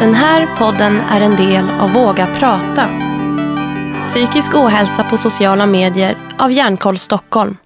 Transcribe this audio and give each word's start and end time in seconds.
Den 0.00 0.14
här 0.14 0.56
podden 0.58 1.00
är 1.00 1.20
en 1.20 1.36
del 1.36 1.70
av 1.80 1.92
Våga 1.92 2.26
prata. 2.26 2.88
Psykisk 4.04 4.54
ohälsa 4.54 5.04
på 5.04 5.16
sociala 5.16 5.66
medier 5.66 6.16
av 6.38 6.52
Hjärnkoll 6.52 6.98
Stockholm. 6.98 7.56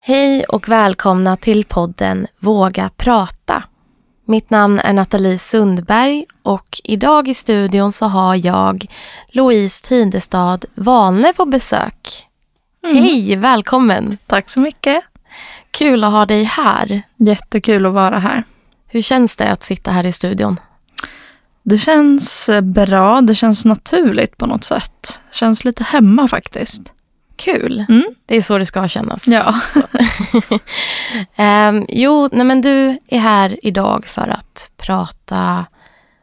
Hej 0.00 0.44
och 0.44 0.68
välkomna 0.68 1.36
till 1.36 1.64
podden 1.64 2.26
Våga 2.38 2.90
prata. 2.96 3.64
Mitt 4.24 4.50
namn 4.50 4.78
är 4.78 4.92
Nathalie 4.92 5.38
Sundberg 5.38 6.26
och 6.42 6.80
idag 6.84 7.28
i 7.28 7.34
studion 7.34 7.92
så 7.92 8.06
har 8.06 8.46
jag 8.46 8.86
Louise 9.28 9.84
Tidestad 9.84 10.64
Valne 10.74 11.32
på 11.32 11.44
besök. 11.44 12.26
Mm. 12.84 13.02
Hej, 13.02 13.36
välkommen! 13.36 14.18
Tack 14.26 14.50
så 14.50 14.60
mycket. 14.60 15.04
Kul 15.70 16.04
att 16.04 16.12
ha 16.12 16.26
dig 16.26 16.44
här. 16.44 17.02
Jättekul 17.16 17.86
att 17.86 17.92
vara 17.92 18.18
här. 18.18 18.44
Hur 18.88 19.02
känns 19.02 19.36
det 19.36 19.50
att 19.52 19.62
sitta 19.64 19.90
här 19.90 20.06
i 20.06 20.12
studion? 20.12 20.60
Det 21.62 21.78
känns 21.78 22.48
eh, 22.48 22.60
bra, 22.60 23.20
det 23.20 23.34
känns 23.34 23.64
naturligt 23.64 24.36
på 24.36 24.46
något 24.46 24.64
sätt. 24.64 25.20
Det 25.30 25.36
känns 25.36 25.64
lite 25.64 25.84
hemma 25.84 26.28
faktiskt. 26.28 26.92
Kul. 27.36 27.84
Mm. 27.88 28.04
Det 28.26 28.36
är 28.36 28.42
så 28.42 28.58
det 28.58 28.66
ska 28.66 28.88
kännas. 28.88 29.26
Ja. 29.26 29.60
Ehm, 31.36 31.86
jo, 31.88 32.28
nej 32.32 32.44
men 32.46 32.60
du 32.60 32.98
är 33.08 33.18
här 33.18 33.58
idag 33.66 34.06
för 34.06 34.28
att 34.28 34.70
prata 34.76 35.66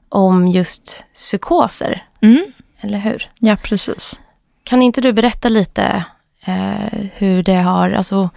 om 0.10 0.48
just 0.48 1.04
psykoser, 1.14 2.04
Mm. 2.22 2.44
eller 2.82 2.98
hur? 3.00 3.30
ja, 3.40 3.56
precis. 3.64 4.20
Kan 4.64 4.82
inte 4.82 5.02
du 5.02 5.14
berätta 5.14 5.50
lite 5.50 6.06
eh, 6.46 7.00
hur 7.16 7.44
det 7.44 7.56
har, 7.62 7.92
alltså 7.92 8.30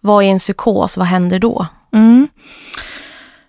vad 0.00 0.24
är 0.24 0.28
en 0.28 0.38
psykos, 0.38 0.96
vad 0.96 1.06
händer 1.06 1.38
då? 1.38 1.66
Mm. 1.92 2.28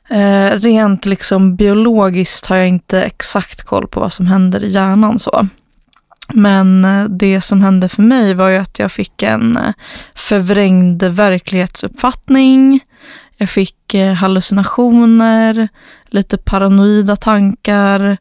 Eh, 0.09 0.51
rent 0.51 1.05
liksom 1.05 1.55
biologiskt 1.55 2.45
har 2.45 2.55
jag 2.55 2.67
inte 2.67 3.01
exakt 3.01 3.63
koll 3.63 3.87
på 3.87 3.99
vad 3.99 4.13
som 4.13 4.27
händer 4.27 4.63
i 4.63 4.69
hjärnan 4.69 5.19
så. 5.19 5.47
Men 6.33 6.85
eh, 6.85 7.03
det 7.03 7.41
som 7.41 7.61
hände 7.61 7.89
för 7.89 8.01
mig 8.01 8.33
var 8.33 8.49
ju 8.49 8.57
att 8.57 8.79
jag 8.79 8.91
fick 8.91 9.23
en 9.23 9.57
eh, 9.57 9.73
förvrängd 10.15 11.03
verklighetsuppfattning. 11.03 12.79
Jag 13.37 13.49
fick 13.49 13.93
eh, 13.93 14.13
hallucinationer, 14.13 15.67
lite 16.07 16.37
paranoida 16.37 17.15
tankar, 17.15 18.17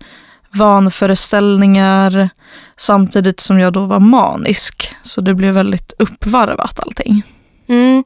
vanföreställningar 0.51 2.29
samtidigt 2.77 3.41
som 3.41 3.61
jag 3.61 3.73
då 3.73 3.87
var 3.87 4.01
manisk. 4.01 4.95
Så 5.03 5.21
det 5.21 5.35
blev 5.35 5.55
väldigt 5.55 5.93
uppvarvat 5.99 6.81
allting. 6.81 7.23
Mm. 7.69 8.05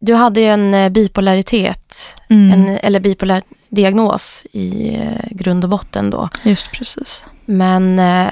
Du 0.00 0.14
hade 0.14 0.40
ju 0.40 0.46
en 0.46 0.74
eh, 0.74 0.88
bipolaritet, 0.88 2.14
Mm. 2.30 2.52
en, 2.52 2.78
eller 2.82 3.00
bipolär 3.00 3.42
diagnos 3.68 4.46
i 4.52 4.94
eh, 4.94 5.28
grund 5.30 5.64
och 5.64 5.70
botten 5.70 6.10
då. 6.10 6.28
Just 6.42 6.70
precis. 6.72 7.26
Men 7.44 7.98
eh, 7.98 8.28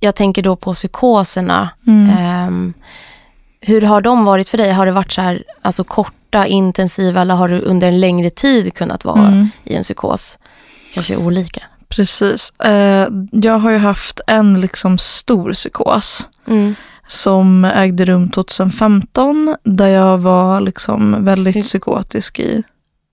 jag 0.00 0.14
tänker 0.14 0.42
då 0.42 0.56
på 0.56 0.74
psykoserna. 0.74 1.70
Mm. 1.86 2.16
Ehm, 2.18 2.72
hur 3.60 3.80
har 3.82 4.00
de 4.00 4.24
varit 4.24 4.48
för 4.48 4.58
dig? 4.58 4.72
Har 4.72 4.86
det 4.86 4.92
varit 4.92 5.12
så 5.12 5.22
här, 5.22 5.44
alltså 5.62 5.84
korta, 5.84 6.46
intensiva 6.46 7.20
eller 7.20 7.34
har 7.34 7.48
du 7.48 7.60
under 7.60 7.88
en 7.88 8.00
längre 8.00 8.30
tid 8.30 8.74
kunnat 8.74 9.04
vara 9.04 9.26
Mm. 9.26 9.48
i 9.64 9.74
en 9.74 9.82
psykos? 9.82 10.38
Kanske 10.94 11.16
olika. 11.16 11.62
Precis. 11.88 12.50
Eh, 12.60 13.08
jag 13.32 13.58
har 13.58 13.70
ju 13.70 13.78
haft 13.78 14.20
en 14.26 14.60
liksom 14.60 14.98
stor 14.98 15.52
psykos 15.52 16.28
Mm. 16.48 16.74
Som 17.06 17.64
ägde 17.64 18.04
rum 18.04 18.30
2015 18.30 19.56
där 19.64 19.86
jag 19.86 20.18
var 20.18 20.60
liksom 20.60 21.24
väldigt 21.24 21.56
Hur- 21.56 21.62
psykotisk 21.62 22.38
i, 22.40 22.62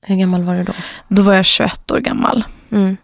Hur 0.02 0.16
gammal 0.16 0.44
var 0.44 0.56
du 0.56 0.64
då? 0.64 0.74
då 1.08 1.22
var 1.22 1.34
jag 1.34 1.46
21 1.46 1.92
år 1.92 2.00
gammal. 2.00 2.44
Mm. 2.72 2.98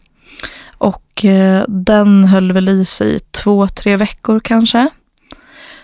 Och 0.77 1.25
eh, 1.25 1.63
den 1.67 2.23
höll 2.25 2.51
väl 2.51 2.69
i 2.69 2.85
sig 2.85 3.15
i 3.15 3.19
två, 3.19 3.67
tre 3.67 3.95
veckor 3.95 4.39
kanske. 4.39 4.89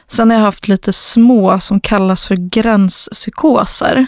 Sen 0.08 0.30
har 0.30 0.38
jag 0.38 0.44
haft 0.44 0.68
lite 0.68 0.94
små 0.94 1.60
som 1.60 1.80
kallas 1.80 2.26
för 2.26 2.36
gränspsykoser. 2.36 4.06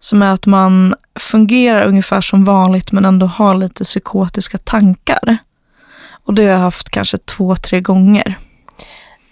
Som 0.00 0.22
är 0.22 0.32
att 0.32 0.46
man 0.46 0.94
fungerar 1.18 1.86
ungefär 1.86 2.20
som 2.20 2.44
vanligt 2.44 2.92
men 2.92 3.04
ändå 3.04 3.26
har 3.26 3.54
lite 3.54 3.84
psykotiska 3.84 4.58
tankar. 4.58 5.36
Och 6.24 6.34
det 6.34 6.42
har 6.42 6.50
jag 6.50 6.58
haft 6.58 6.90
kanske 6.90 7.18
två, 7.18 7.56
tre 7.56 7.80
gånger. 7.80 8.34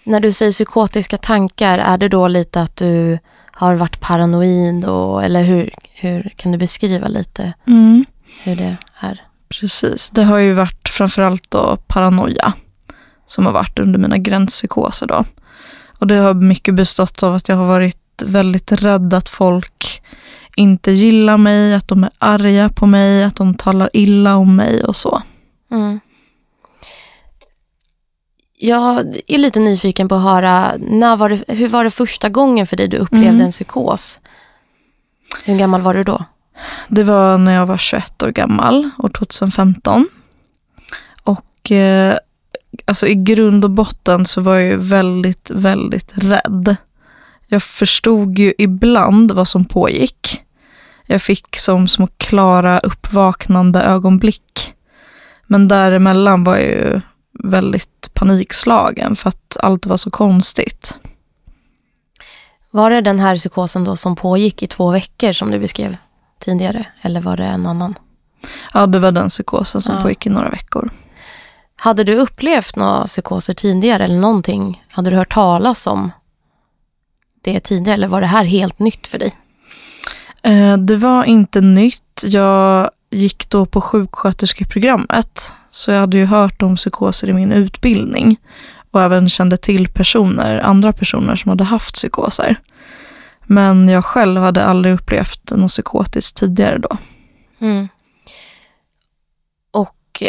När 0.09 0.19
du 0.19 0.31
säger 0.31 0.51
psykotiska 0.51 1.17
tankar, 1.17 1.77
är 1.77 1.97
det 1.97 2.07
då 2.07 2.27
lite 2.27 2.61
att 2.61 2.75
du 2.75 3.19
har 3.51 3.75
varit 3.75 3.99
paranoid 3.99 4.85
och, 4.85 5.23
eller 5.23 5.43
hur, 5.43 5.73
hur 5.93 6.33
kan 6.35 6.51
du 6.51 6.57
beskriva 6.57 7.07
lite 7.07 7.53
hur 8.43 8.55
det 8.55 8.77
är? 8.99 9.21
Precis, 9.49 10.09
det 10.09 10.23
har 10.23 10.37
ju 10.37 10.53
varit 10.53 10.89
framförallt 10.89 11.51
då 11.51 11.77
paranoia 11.87 12.53
som 13.25 13.45
har 13.45 13.53
varit 13.53 13.79
under 13.79 13.99
mina 13.99 14.17
gränspsykoser 14.17 15.07
då. 15.07 15.25
Och 15.99 16.07
det 16.07 16.15
har 16.15 16.33
mycket 16.33 16.75
bestått 16.75 17.23
av 17.23 17.35
att 17.35 17.49
jag 17.49 17.55
har 17.55 17.67
varit 17.67 18.23
väldigt 18.25 18.71
rädd 18.71 19.13
att 19.13 19.29
folk 19.29 20.01
inte 20.55 20.91
gillar 20.91 21.37
mig, 21.37 21.73
att 21.73 21.87
de 21.87 22.03
är 22.03 22.11
arga 22.17 22.69
på 22.69 22.85
mig, 22.85 23.23
att 23.23 23.35
de 23.35 23.53
talar 23.55 23.89
illa 23.93 24.35
om 24.35 24.55
mig 24.55 24.83
och 24.83 24.95
så. 24.95 25.21
Mm. 25.71 25.99
Jag 28.61 29.15
är 29.27 29.37
lite 29.37 29.59
nyfiken 29.59 30.07
på 30.09 30.15
att 30.15 30.23
höra, 30.23 30.73
när 30.79 31.15
var 31.15 31.29
det, 31.29 31.43
hur 31.47 31.67
var 31.69 31.83
det 31.83 31.91
första 31.91 32.29
gången 32.29 32.67
för 32.67 32.77
dig 32.77 32.87
du 32.87 32.97
upplevde 32.97 33.29
Mm. 33.29 33.41
en 33.41 33.51
psykos? 33.51 34.19
Hur 35.45 35.57
gammal 35.57 35.81
var 35.81 35.93
du 35.93 36.03
då? 36.03 36.25
Det 36.87 37.03
var 37.03 37.37
när 37.37 37.53
jag 37.53 37.65
var 37.65 37.77
21 37.77 38.23
år 38.23 38.29
gammal, 38.29 38.89
år 38.97 39.09
2015. 39.09 40.07
Och 41.23 41.71
eh, 41.71 42.15
alltså 42.85 43.07
i 43.07 43.15
grund 43.15 43.63
och 43.63 43.71
botten 43.71 44.25
så 44.25 44.41
var 44.41 44.55
jag 44.55 44.63
ju 44.63 44.75
väldigt, 44.75 45.51
väldigt 45.51 46.11
rädd. 46.15 46.75
Jag 47.47 47.63
förstod 47.63 48.39
ju 48.39 48.53
ibland 48.57 49.31
vad 49.31 49.47
som 49.47 49.65
pågick. 49.65 50.41
Jag 51.05 51.21
fick 51.21 51.57
som 51.57 51.87
små 51.87 52.07
klara 52.17 52.79
uppvaknande 52.79 53.81
ögonblick. 53.81 54.73
Men 55.47 55.67
däremellan 55.67 56.43
var 56.43 56.57
jag 56.57 56.65
ju 56.67 57.01
väldigt 57.43 58.09
panikslagen 58.13 59.15
för 59.15 59.29
att 59.29 59.57
allt 59.59 59.85
var 59.85 59.97
så 59.97 60.11
konstigt. 60.11 60.99
Var 62.71 62.89
det 62.89 63.01
den 63.01 63.19
här 63.19 63.35
psykosen 63.37 63.83
då 63.83 63.95
som 63.95 64.15
pågick 64.15 64.63
i 64.63 64.67
två 64.67 64.91
veckor 64.91 65.31
som 65.33 65.51
du 65.51 65.59
beskrev 65.59 65.97
tidigare? 66.39 66.85
Eller 67.01 67.21
var 67.21 67.37
det 67.37 67.43
en 67.45 67.65
annan? 67.65 67.95
Ja, 68.73 68.85
det 68.87 68.99
var 68.99 69.11
den 69.11 69.29
psykosen 69.29 69.81
som 69.81 69.95
Ja. 69.95 70.01
pågick 70.01 70.25
i 70.25 70.29
några 70.29 70.49
veckor. 70.49 70.89
Hade 71.75 72.03
du 72.03 72.15
upplevt 72.15 72.75
några 72.75 73.07
psykoser 73.07 73.53
tidigare 73.53 74.03
eller 74.03 74.19
någonting? 74.19 74.83
Hade 74.89 75.09
du 75.09 75.15
hört 75.15 75.33
talas 75.33 75.87
om 75.87 76.11
det 77.41 77.59
tidigare 77.59 77.93
eller 77.93 78.07
var 78.07 78.21
det 78.21 78.27
här 78.27 78.43
helt 78.43 78.79
nytt 78.79 79.07
för 79.07 79.17
dig? 79.19 79.33
Eh, 80.41 80.77
Det 80.77 80.95
var 80.95 81.23
inte 81.23 81.61
nytt. 81.61 82.21
Jag 82.23 82.91
gick 83.11 83.49
då 83.49 83.65
på 83.65 83.81
sjuksköterskeprogrammet. 83.81 85.53
Så 85.69 85.91
jag 85.91 85.99
hade 85.99 86.17
ju 86.17 86.25
hört 86.25 86.61
om 86.61 86.75
psykoser 86.75 87.29
i 87.29 87.33
min 87.33 87.51
utbildning. 87.51 88.37
Och 88.91 89.01
även 89.01 89.29
kände 89.29 89.57
till 89.57 89.87
personer, 89.87 90.59
andra 90.59 90.93
personer 90.93 91.35
som 91.35 91.49
hade 91.49 91.63
haft 91.63 91.93
psykoser. 91.93 92.55
Men 93.45 93.89
jag 93.89 94.05
själv 94.05 94.41
hade 94.41 94.65
aldrig 94.65 94.93
upplevt 94.93 95.51
något 95.51 95.71
psykotiskt 95.71 96.37
tidigare 96.37 96.77
då. 96.77 96.97
Mm. 97.59 97.87
Och 99.71 100.23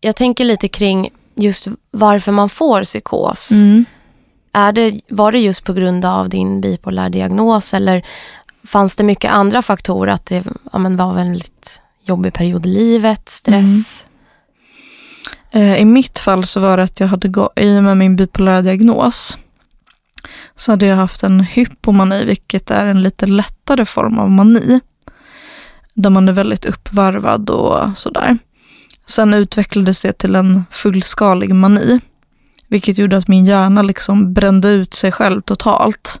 jag 0.00 0.16
tänker 0.16 0.44
lite 0.44 0.68
kring 0.68 1.10
just 1.34 1.66
varför 1.90 2.32
man 2.32 2.48
får 2.48 2.84
psykos. 2.84 3.50
Mm. 3.50 3.84
Är 4.52 4.72
det, 4.72 5.00
var 5.08 5.32
det 5.32 5.38
just 5.38 5.64
på 5.64 5.72
grund 5.72 6.04
av 6.04 6.28
din 6.28 6.60
bipolär 6.60 7.10
diagnos 7.10 7.74
eller 7.74 8.06
fanns 8.64 8.96
det 8.96 9.04
mycket 9.04 9.32
andra 9.32 9.62
faktorer? 9.62 10.12
Att 10.12 10.26
det 10.26 10.44
ja, 10.72 10.78
men 10.78 10.96
var 10.96 11.08
en 11.10 11.14
väldigt 11.14 11.82
jobbig 12.04 12.32
period 12.32 12.66
i 12.66 12.68
livet, 12.68 13.28
stress? 13.28 14.04
Eh, 14.04 14.13
Eh, 15.54 15.80
I 15.80 15.84
mitt 15.84 16.18
fall 16.18 16.46
så 16.46 16.60
var 16.60 16.76
det 16.76 16.82
att 16.82 17.00
jag 17.00 17.06
hade 17.06 17.28
gått, 17.28 17.52
i 17.56 17.78
och 17.78 17.84
med 17.84 17.96
min 17.96 18.16
bipolära 18.16 18.62
diagnos, 18.62 19.38
så 20.54 20.72
hade 20.72 20.86
jag 20.86 20.96
haft 20.96 21.22
en 21.22 21.40
hypomani, 21.40 22.24
vilket 22.24 22.70
är 22.70 22.86
en 22.86 23.02
lite 23.02 23.26
lättare 23.26 23.84
form 23.84 24.18
av 24.18 24.30
mani. 24.30 24.80
Där 25.94 26.10
man 26.10 26.28
är 26.28 26.32
väldigt 26.32 26.64
uppvarvad 26.64 27.50
och 27.50 27.98
sådär. 27.98 28.38
Sen 29.06 29.34
utvecklades 29.34 30.02
det 30.02 30.12
till 30.12 30.34
en 30.34 30.64
fullskalig 30.70 31.54
mani, 31.54 32.00
vilket 32.68 32.98
gjorde 32.98 33.16
att 33.16 33.28
min 33.28 33.44
hjärna 33.44 33.82
liksom 33.82 34.32
brände 34.32 34.68
ut 34.68 34.94
sig 34.94 35.12
själv 35.12 35.40
totalt. 35.40 36.20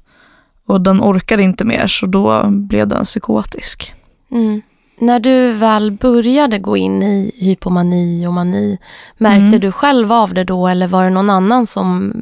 Och 0.66 0.80
den 0.80 1.00
orkade 1.00 1.42
inte 1.42 1.64
mer, 1.64 1.86
så 1.86 2.06
då 2.06 2.50
blev 2.50 2.88
den 2.88 3.04
psykotisk. 3.04 3.94
Mm. 4.30 4.62
När 4.98 5.20
du 5.20 5.52
väl 5.52 5.92
började 5.92 6.58
gå 6.58 6.76
in 6.76 7.02
i 7.02 7.32
hypomani 7.38 8.26
och 8.26 8.32
mani, 8.32 8.78
märkte 9.18 9.46
Mm. 9.48 9.60
du 9.60 9.72
själv 9.72 10.12
av 10.12 10.34
det 10.34 10.44
då 10.44 10.68
eller 10.68 10.88
var 10.88 11.04
det 11.04 11.10
någon 11.10 11.30
annan 11.30 11.66
som 11.66 12.12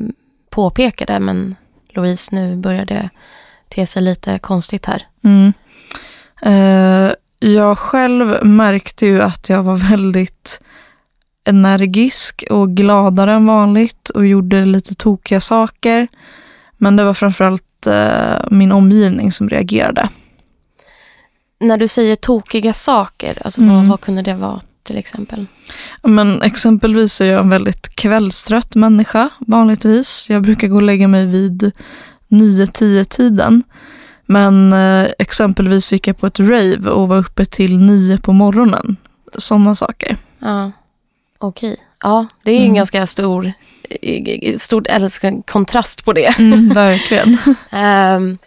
påpekade 0.51 1.21
men 1.21 1.55
Louise, 1.95 2.35
nu 2.37 2.57
börjar 2.57 2.85
det 2.85 3.11
te 3.69 3.87
sig 3.87 4.03
lite 4.03 4.39
konstigt 4.39 4.87
här? 4.87 5.07
Mm. 5.25 5.53
Eh, 6.43 7.13
jag 7.39 7.79
själv 7.79 8.45
märkte 8.45 9.07
ju 9.07 9.23
att 9.23 9.49
jag 9.49 9.63
var 9.63 9.77
väldigt 9.91 10.61
energisk 11.45 12.45
och 12.51 12.71
gladare 12.71 13.33
än 13.33 13.47
vanligt 13.47 14.09
och 14.09 14.27
gjorde 14.27 14.65
lite 14.65 14.95
tokiga 14.95 15.41
saker. 15.41 16.09
Men 16.77 16.97
det 16.97 17.05
var 17.05 17.15
framförallt 17.15 17.87
eh, 17.87 18.45
min 18.51 18.73
omgivning 18.73 19.33
som 19.33 19.49
reagerade. 19.49 20.09
När 21.63 21.79
du 21.79 21.89
säger 21.89 22.17
tokiga 22.17 22.73
saker, 22.73 23.43
alltså 23.45 23.61
Mm. 23.61 23.75
vad, 23.77 23.87
vad 23.87 24.01
kunde 24.01 24.23
det 24.23 24.35
vara 24.35 24.61
till 24.83 24.99
exempel? 24.99 25.47
Men 26.03 26.43
exempelvis 26.43 27.21
är 27.21 27.25
jag 27.25 27.41
en 27.41 27.51
väldigt 27.51 27.97
kvällstrött 27.97 28.75
människa 28.75 29.29
vanligtvis. 29.39 30.27
Jag 30.31 30.43
brukar 30.43 30.69
gå 30.69 30.77
och 30.77 30.83
lägga 30.83 31.09
mig 31.09 31.27
vid 31.27 31.73
9-10 32.29 33.05
tiden. 33.05 33.63
Men 34.27 34.73
eh, 34.73 35.09
exempelvis 35.19 35.93
gick 35.93 36.07
jag 36.09 36.19
på 36.19 36.27
ett 36.27 36.41
rave 36.41 36.91
och 36.91 37.09
var 37.09 37.19
uppe 37.19 37.45
till 37.45 37.79
9 37.79 38.19
på 38.19 38.33
morgonen. 38.33 38.97
Sådana 39.39 39.75
saker. 39.75 40.17
Ja, 40.39 40.73
okej. 41.39 41.77
Ja, 42.03 42.27
det 42.43 42.51
är 42.51 42.55
ju 42.55 42.61
en 42.61 42.65
Mm. 42.65 42.75
ganska 42.77 43.07
stor, 43.07 43.53
stor 44.59 44.87
eller 44.91 45.43
kontrast 45.47 46.05
på 46.05 46.13
det. 46.13 46.39
Mm, 46.39 46.69
verkligen. 46.75 47.39
Ehm, 47.71 48.39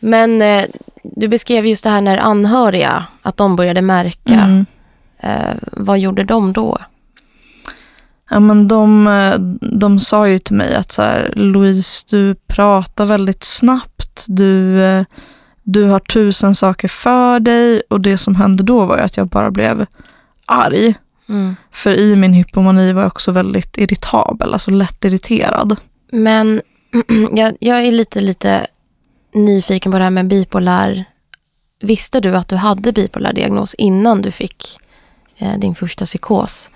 men 0.00 0.42
eh, 0.42 0.64
du 1.02 1.28
beskrev 1.28 1.66
just 1.66 1.84
det 1.84 1.90
här 1.90 2.00
när 2.00 2.18
anhöriga, 2.18 3.06
att 3.22 3.36
de 3.36 3.56
började 3.56 3.82
märka. 3.82 4.34
Mm. 4.34 4.66
Eh, 5.20 5.56
vad 5.72 5.98
gjorde 5.98 6.24
de 6.24 6.52
då? 6.52 6.78
Ja, 8.30 8.40
men 8.40 8.68
de, 8.68 9.06
eh, 9.06 9.38
de 9.78 10.00
sa 10.00 10.28
ju 10.28 10.38
till 10.38 10.56
mig 10.56 10.74
att 10.74 10.92
så 10.92 11.02
här, 11.02 11.32
Louise, 11.36 12.06
du 12.10 12.34
pratar 12.34 13.06
väldigt 13.06 13.44
snabbt. 13.44 14.24
Du, 14.28 14.82
eh, 14.82 15.04
du 15.62 15.84
har 15.84 15.98
tusen 15.98 16.54
saker 16.54 16.88
för 16.88 17.40
dig. 17.40 17.82
Och 17.90 18.00
det 18.00 18.18
som 18.18 18.36
hände 18.36 18.62
då 18.62 18.84
var 18.84 18.96
ju 18.96 19.02
att 19.02 19.16
jag 19.16 19.28
bara 19.28 19.50
blev 19.50 19.86
arg. 20.46 20.94
Mm. 21.28 21.56
För 21.72 21.94
i 21.94 22.16
min 22.16 22.32
hypomani 22.32 22.92
var 22.92 23.02
jag 23.02 23.08
också 23.08 23.32
väldigt 23.32 23.78
irritabel, 23.78 24.52
alltså 24.52 24.70
lätt 24.70 25.04
irriterad. 25.04 25.76
Men 26.12 26.60
jag, 27.32 27.56
jag 27.60 27.86
är 27.86 27.92
lite, 27.92 28.20
lite 28.20 28.66
nyfiken 29.32 29.92
på 29.92 29.98
det 29.98 30.04
här 30.04 30.10
med 30.10 30.28
bipolär. 30.28 31.04
Visste 31.80 32.20
du 32.20 32.36
att 32.36 32.48
du 32.48 32.56
hade 32.56 32.92
bipolär 32.92 33.32
diagnos 33.32 33.74
innan 33.74 34.22
du 34.22 34.30
fick 34.30 34.78
eh, 35.38 35.58
din 35.58 35.74
första 35.74 36.04
psykos? 36.04 36.70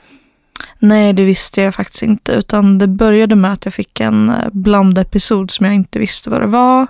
Nej, 0.79 1.13
det 1.13 1.25
visste 1.25 1.63
jag 1.63 1.75
faktiskt 1.75 2.03
inte. 2.03 2.33
Utan 2.33 2.79
det 2.79 2.87
började 2.87 3.35
med 3.35 3.53
att 3.53 3.65
jag 3.65 3.75
fick 3.75 4.01
en 4.01 4.31
eh, 4.31 4.49
blandepisod 4.53 5.51
som 5.51 5.67
jag 5.67 5.75
inte 5.75 5.99
visste 5.99 6.31
vad 6.31 6.41
det 6.41 6.47
var. 6.47 6.87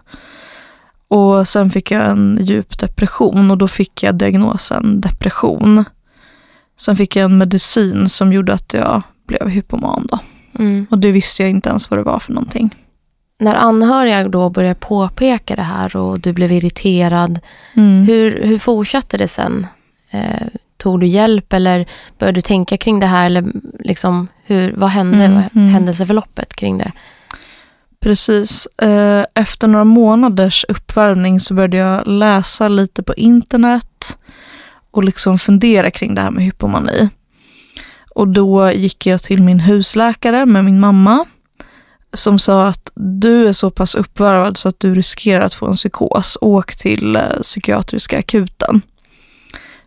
Och 1.09 1.49
sen 1.49 1.71
fick 1.71 1.91
jag 1.91 2.11
en 2.11 2.39
djup 2.43 2.79
depression 2.79 3.51
och 3.51 3.59
då 3.59 3.69
fick 3.69 4.03
jag 4.03 4.15
diagnosen 4.15 5.01
depression. 5.01 5.85
Sen 6.77 6.97
fick 6.97 7.17
jag 7.17 7.25
en 7.25 7.39
medicin 7.39 8.09
som 8.09 8.33
gjorde 8.33 8.55
att 8.55 8.75
jag 8.75 9.03
blev 9.27 9.49
hypoman 9.49 10.09
då. 10.11 10.19
Mm. 10.59 10.87
Och 10.91 10.99
det 10.99 11.13
visste 11.13 11.43
jag 11.43 11.51
inte 11.51 11.69
ens 11.69 11.91
vad 11.91 11.99
det 11.99 12.03
var 12.03 12.19
för 12.19 12.33
någonting. 12.33 12.75
När 13.39 13.55
anhöriga 13.55 14.29
då 14.29 14.51
började 14.51 14.75
påpeka 14.75 15.57
det 15.57 15.63
här 15.63 15.97
och 15.97 16.21
du 16.21 16.33
blev 16.33 16.53
irriterad, 16.53 17.41
Mm. 17.77 18.07
hur, 18.07 18.43
hur 18.45 18.59
fortsatte 18.59 19.19
det 19.19 19.29
sen? 19.29 19.67
Eh, 20.11 20.47
tog 20.77 21.01
du 21.01 21.07
hjälp 21.07 21.53
eller 21.53 21.87
började 22.19 22.37
du 22.37 22.41
tänka 22.41 22.77
kring 22.77 23.01
det 23.01 23.07
här? 23.07 23.27
Eller 23.27 23.45
liksom, 23.81 24.29
hur, 24.45 24.73
vad 24.77 24.91
hände? 24.91 25.25
Mm, 25.25 25.43
mm. 25.55 25.69
Händelseförloppet 25.69 26.55
kring 26.57 26.79
det? 26.79 26.93
Precis. 28.01 28.67
Eh, 28.67 29.25
Efter 29.35 29.69
några 29.69 29.85
månaders 29.85 30.65
uppvärmning 30.69 31.41
så 31.41 31.55
började 31.55 31.77
jag 31.77 32.07
läsa 32.07 32.69
lite 32.69 33.03
på 33.03 33.15
internet 33.15 34.19
och 34.91 35.05
liksom 35.05 35.39
fundera 35.39 35.91
kring 35.91 36.15
det 36.15 36.21
här 36.21 36.31
med 36.31 36.45
hypomani. 36.45 37.09
Och 38.15 38.29
då 38.29 38.71
gick 38.73 39.07
jag 39.07 39.23
till 39.23 39.43
min 39.43 39.61
husläkare 39.61 40.47
med 40.47 40.65
min 40.65 40.81
mamma 40.81 41.25
som 42.15 42.39
sa 42.39 42.67
att 42.69 42.91
du 42.95 43.49
är 43.49 43.53
så 43.53 43.71
pass 43.71 43.95
uppvarvad 43.95 44.57
så 44.57 44.69
att 44.69 44.81
du 44.81 44.95
riskerar 44.95 45.45
att 45.45 45.55
få 45.55 45.67
en 45.67 45.75
psykos. 45.75 46.39
Åk 46.41 46.77
till 46.77 47.17
eh, 47.17 47.41
psykiatriska 47.43 48.19
akuten. 48.19 48.83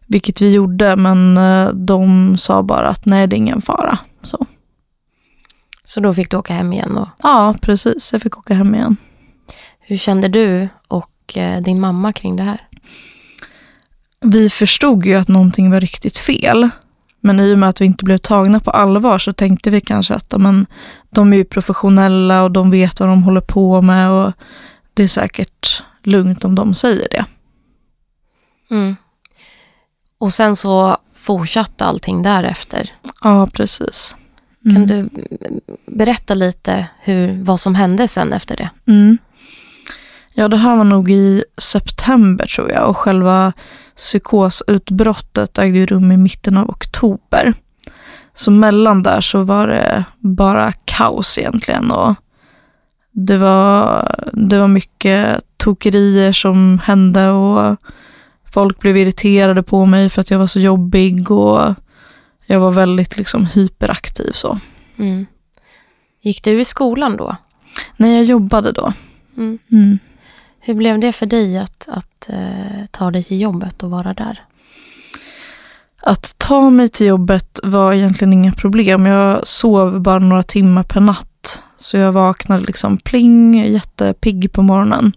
Vilket 0.07 0.41
vi 0.41 0.51
gjorde, 0.51 0.95
men 0.95 1.37
eh, 1.37 1.69
de 1.69 2.37
sa 2.37 2.63
bara 2.63 2.89
att 2.89 3.05
nej, 3.05 3.27
det 3.27 3.35
är 3.35 3.37
ingen 3.37 3.61
fara. 3.61 3.97
Så. 4.23 4.45
Så 5.83 5.99
då 5.99 6.13
fick 6.13 6.31
du 6.31 6.37
åka 6.37 6.53
hem 6.53 6.73
igen. 6.73 6.97
Och, 6.97 7.07
Ja, 7.23 7.55
precis. 7.61 8.13
Jag 8.13 8.21
fick 8.21 8.37
åka 8.37 8.53
hem 8.53 8.75
igen. 8.75 8.97
hur 9.79 9.97
kände 9.97 10.27
du 10.27 10.69
och 10.87 11.37
eh, 11.37 11.61
din 11.61 11.79
mamma 11.79 12.13
kring 12.13 12.35
det 12.35 12.43
här? 12.43 12.67
vi 14.21 14.49
förstod 14.49 15.05
ju 15.05 15.13
att 15.13 15.27
någonting 15.27 15.71
var 15.71 15.81
riktigt 15.81 16.17
fel. 16.17 16.69
Men 17.21 17.39
i 17.39 17.53
och 17.53 17.59
med 17.59 17.69
att 17.69 17.81
vi 17.81 17.85
inte 17.85 18.05
blev 18.05 18.17
tagna 18.17 18.59
på 18.59 18.71
allvar 18.71 19.17
så 19.17 19.33
tänkte 19.33 19.69
vi 19.69 19.81
kanske 19.81 20.13
att 20.13 20.25
ja, 20.29 20.37
men, 20.37 20.65
de 21.09 21.33
är 21.33 21.37
ju 21.37 21.43
professionella 21.45 22.43
och 22.43 22.51
de 22.51 22.69
vet 22.71 22.99
vad 22.99 23.09
de 23.09 23.23
håller 23.23 23.41
på 23.41 23.81
med 23.81 24.11
och 24.11 24.31
det 24.93 25.03
är 25.03 25.07
säkert 25.07 25.83
lugnt 26.03 26.43
om 26.45 26.55
de 26.55 26.73
säger 26.73 27.07
det. 27.11 27.25
Mm. 28.71 28.95
Och 30.17 30.33
sen 30.33 30.55
så 30.55 30.97
fortsatte 31.15 31.85
allting 31.85 32.21
därefter. 32.23 32.91
Ja, 33.21 33.47
precis. 33.53 34.15
Kan 34.63 34.75
Mm. 34.75 34.87
du 34.87 34.95
mm, 34.99 35.59
berätta 35.85 36.33
lite 36.33 36.87
hur, 36.99 37.43
vad 37.43 37.59
som 37.59 37.75
hände 37.75 38.07
sen 38.07 38.33
efter 38.33 38.55
det? 38.57 38.69
Mm. 38.87 39.17
Ja, 40.33 40.47
det 40.47 40.57
här 40.57 40.75
var 40.75 40.83
nog 40.83 41.11
i 41.11 41.43
september 41.57 42.45
tror 42.47 42.71
jag 42.71 42.89
och 42.89 42.97
själva 42.97 43.53
psykosutbrottet 43.97 45.57
ägde 45.57 45.77
ju 45.77 45.85
rum 45.85 46.11
i 46.11 46.17
mitten 46.17 46.57
av 46.57 46.69
oktober. 46.69 47.53
Så 48.33 48.51
mellan 48.51 49.03
där 49.03 49.21
så 49.21 49.43
var 49.43 49.67
det 49.67 50.03
bara 50.19 50.71
kaos 50.71 51.37
egentligen 51.37 51.91
och 51.91 52.15
det 53.11 53.37
var, 53.37 54.15
det 54.33 54.59
var 54.59 54.67
mycket 54.67 55.41
tokerier 55.57 56.31
som 56.31 56.79
hände 56.83 57.29
och 57.29 57.77
folk 58.53 58.79
blev 58.79 58.97
irriterade 58.97 59.63
på 59.63 59.85
mig 59.85 60.09
för 60.09 60.21
att 60.21 60.31
jag 60.31 60.39
var 60.39 60.47
så 60.47 60.59
jobbig 60.59 61.31
och 61.31 61.73
jag 62.45 62.59
var 62.59 62.71
väldigt 62.71 63.17
liksom 63.17 63.45
hyperaktiv 63.45 64.31
så. 64.31 64.59
Mm. 64.97 65.25
Gick 66.21 66.43
du 66.43 66.59
i 66.59 66.65
skolan 66.65 67.17
då? 67.17 67.35
Nej, 67.97 68.15
jag 68.15 68.23
jobbade 68.23 68.71
då. 68.71 68.93
Mm. 69.37 69.59
Mm. 69.71 69.99
Hur 70.67 70.73
blev 70.73 70.99
det 70.99 71.11
för 71.11 71.25
dig 71.25 71.57
att, 71.57 71.87
att 71.91 72.29
eh, 72.29 72.85
ta 72.91 73.11
dig 73.11 73.23
till 73.23 73.41
jobbet 73.41 73.83
och 73.83 73.89
vara 73.89 74.13
där? 74.13 74.41
Att 76.01 76.35
ta 76.37 76.69
mig 76.69 76.89
till 76.89 77.07
jobbet 77.07 77.59
var 77.63 77.93
egentligen 77.93 78.33
inga 78.33 78.51
problem. 78.51 79.05
Jag 79.05 79.47
sov 79.47 79.99
bara 80.01 80.19
några 80.19 80.43
timmar 80.43 80.83
per 80.83 80.99
natt. 81.01 81.63
Så 81.77 81.97
jag 81.97 82.11
vaknade 82.11 82.65
liksom 82.65 82.97
pling, 82.97 83.65
jättepigg 83.65 84.51
på 84.51 84.61
morgonen. 84.61 85.13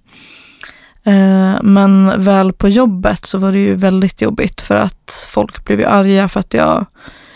Eh, 1.05 1.63
Men 1.63 2.25
väl 2.25 2.53
på 2.53 2.69
jobbet 2.69 3.27
så 3.27 3.39
var 3.39 3.53
det 3.53 3.59
ju 3.59 3.75
väldigt 3.75 4.23
jobbigt 4.23 4.61
för 4.61 4.75
att 4.75 5.29
folk 5.31 5.65
blev 5.65 5.81
ju 5.81 5.87
arga 5.87 6.29
för 6.29 6.41
att 6.41 6.55
jag 6.55 6.87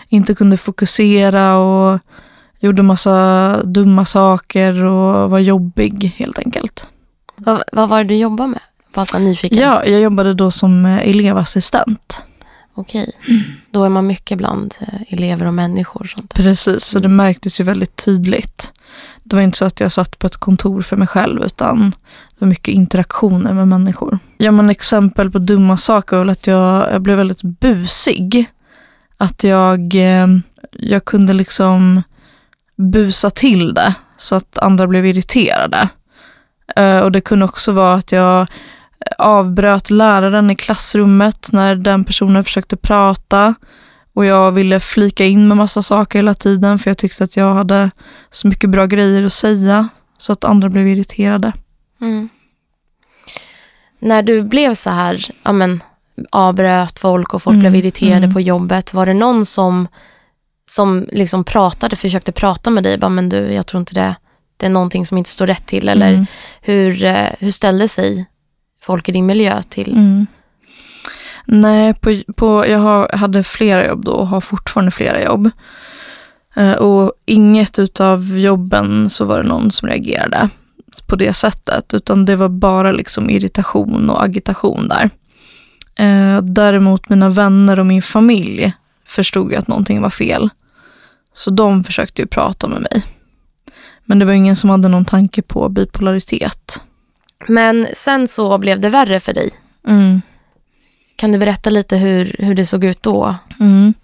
inte 0.09 0.35
kunde 0.35 0.57
fokusera 0.57 1.57
och 1.57 2.01
gjorde 2.59 2.83
massa 2.83 3.61
dumma 3.65 4.05
saker 4.05 4.85
och 4.85 5.31
var 5.31 5.39
jobbig 5.39 6.13
helt 6.17 6.39
enkelt. 6.39 6.89
Vad, 7.45 7.63
vad 7.73 7.89
var 7.89 7.99
det 7.99 8.05
du 8.05 8.17
jobbade 8.17 8.49
med? 8.49 8.61
Här 9.13 9.19
nyfiken. 9.19 9.59
Ja, 9.59 9.85
jag 9.85 10.01
jobbade 10.01 10.35
då 10.35 10.51
som 10.51 10.87
eh, 10.87 11.09
elevassistent. 11.09 12.25
Okej. 12.75 13.13
Då 13.71 13.85
är 13.85 13.89
man 13.89 14.07
mycket 14.07 14.39
bland 14.39 14.75
eh, 14.81 15.13
elever 15.13 15.47
och 15.47 15.55
människor. 15.55 16.03
och 16.03 16.09
Sånt. 16.09 16.35
Precis, 16.35 16.85
så 16.85 16.99
det 16.99 17.09
märktes 17.09 17.61
ju 17.61 17.65
väldigt 17.65 18.05
tydligt. 18.05 18.73
Det 19.23 19.37
var 19.37 19.43
inte 19.43 19.59
så 19.59 19.65
att 19.65 19.81
jag 19.81 19.93
satt 19.93 20.19
på 20.19 20.27
ett 20.27 20.37
kontor 20.37 20.83
för 20.83 20.97
mig 20.97 21.09
själv 21.09 21.45
utan 21.45 21.91
det 22.31 22.37
var 22.39 22.49
mycket 22.49 22.75
interaktioner 22.75 23.53
med 23.53 23.69
människor. 23.69 24.19
Ja 24.37 24.51
men 24.51 24.71
exempel 24.71 25.31
på 25.31 25.39
dumma 25.39 25.77
saker 25.77 26.17
var 26.17 26.27
att 26.27 26.47
jag, 26.47 26.93
jag 26.93 27.03
blev 27.03 27.17
väldigt 27.17 27.43
busig. 27.43 28.47
Att 29.17 29.45
jag, 29.45 29.95
eh, 29.95 30.27
jag 30.73 31.05
kunde 31.05 31.33
liksom 31.33 32.03
busa 32.77 33.31
till 33.31 33.75
det 33.75 33.95
så 34.17 34.35
att 34.35 34.59
andra 34.59 34.87
blev 34.87 35.07
irriterade. 35.07 35.89
Eh, 36.77 36.99
Och 36.99 37.13
det 37.13 37.21
kunde 37.21 37.45
också 37.45 37.73
vara 37.73 37.95
att 37.95 38.13
jag 38.13 38.47
avbröt 39.19 39.91
läraren 39.91 40.51
i 40.51 40.57
klassrummet 40.57 41.49
när 41.53 41.75
den 41.75 42.05
personen 42.05 42.45
försökte 42.45 42.77
prata. 42.77 43.55
Och 44.15 44.25
jag 44.25 44.53
ville 44.53 44.81
flika 44.81 45.25
in 45.25 45.49
med 45.49 45.57
massa 45.57 45.83
saker 45.83 46.19
hela 46.19 46.35
tiden 46.35 46.79
för 46.79 46.91
jag 46.91 46.99
tyckte 46.99 47.25
att 47.25 47.37
jag 47.37 47.55
hade 47.55 47.91
så 48.31 48.49
mycket 48.49 48.71
bra 48.71 48.87
grejer 48.87 49.25
att 49.25 49.33
säga. 49.33 49.89
Så 50.19 50.33
att 50.33 50.45
andra 50.45 50.69
blev 50.69 50.89
irriterade. 50.89 51.53
Mm. 52.01 52.29
När 53.99 54.23
du 54.23 54.43
blev 54.43 54.75
så 54.75 54.91
här, 54.91 55.27
ja 55.43 55.53
men, 55.53 55.83
avbröt 56.31 56.99
folk 57.01 57.35
och 57.35 57.43
folk 57.43 57.55
Mm, 57.55 57.61
blev 57.61 57.75
irriterade 57.77 58.17
mm. 58.17 58.35
på 58.35 58.41
jobbet. 58.41 58.95
Var 58.95 59.07
det 59.07 59.15
någon 59.15 59.47
som, 59.47 59.89
som 60.67 61.07
liksom 61.13 61.45
pratade, 61.45 61.97
försökte 61.97 62.33
prata 62.33 62.71
med 62.71 62.83
dig? 62.83 62.99
Bara, 62.99 63.09
men 63.09 63.29
du, 63.29 63.37
jag 63.53 63.67
tror 63.67 63.81
inte 63.81 63.95
det, 63.95 64.17
det 64.57 64.67
är 64.67 64.71
någonting 64.71 65.07
som 65.07 65.19
inte 65.19 65.31
står 65.31 65.47
rätt 65.47 65.67
till. 65.67 65.89
Eller 65.89 66.13
Mm. 66.13 66.27
hur, 66.63 67.05
eh, 67.05 67.29
hur 67.39 67.51
ställde 67.51 67.89
sig 67.89 68.27
folk 68.83 69.09
i 69.09 69.13
din 69.13 69.27
miljö 69.27 69.63
till? 69.63 69.93
Mm. 69.93 70.27
Nej, 71.47 71.95
på, 71.95 72.23
på, 72.37 72.67
jag 72.67 72.79
har, 72.79 73.09
hade 73.17 73.43
flera 73.45 73.87
jobb 73.87 74.05
då 74.05 74.13
och 74.13 74.29
har 74.29 74.41
fortfarande 74.41 74.91
flera 74.91 75.23
jobb. 75.23 75.51
Eh, 76.57 76.73
och 76.73 77.13
inget 77.27 77.79
utav 77.79 78.39
jobben 78.39 79.11
så 79.11 79.25
var 79.25 79.43
det 79.43 79.49
någon 79.49 79.71
som 79.71 79.89
reagerade 79.89 80.49
på 81.07 81.17
det 81.17 81.33
sättet, 81.33 81.95
utan 81.95 82.25
det 82.25 82.37
var 82.37 82.49
bara 82.49 82.93
liksom 82.93 83.31
irritation 83.31 84.11
och 84.11 84.25
agitation 84.25 84.89
där. 84.89 85.11
Eh, 85.97 86.43
däremot 86.43 87.09
mina 87.09 87.29
vänner 87.29 87.79
och 87.79 87.87
min 87.87 88.03
familj 88.03 88.73
förstod 89.07 89.55
att 89.55 89.69
någonting 89.69 90.01
var 90.01 90.11
fel. 90.11 90.51
Så 91.33 91.51
de 91.51 91.85
försökte 91.85 92.23
ju 92.23 92.27
prata 92.29 92.69
med 92.69 92.81
mig. 92.83 93.03
Men 94.05 94.19
det 94.19 94.25
var 94.25 94.33
ingen 94.33 94.57
som 94.57 94.71
hade 94.71 94.89
någon 94.89 95.05
tanke 95.05 95.43
på 95.43 95.69
bipolaritet. 95.69 96.83
Men 97.49 97.87
sen 97.95 98.29
så 98.29 98.59
blev 98.59 98.81
det 98.81 98.89
värre 98.89 99.21
för 99.21 99.33
dig. 99.33 99.51
Mm. 99.89 100.23
Kan 101.17 101.33
du 101.33 101.39
berätta 101.39 101.71
lite 101.71 101.97
hur, 101.97 102.37
hur 102.39 102.55
det 102.55 102.67
såg 102.67 102.85
ut 102.85 103.03
då? 103.03 103.37
Mm. 103.61 103.95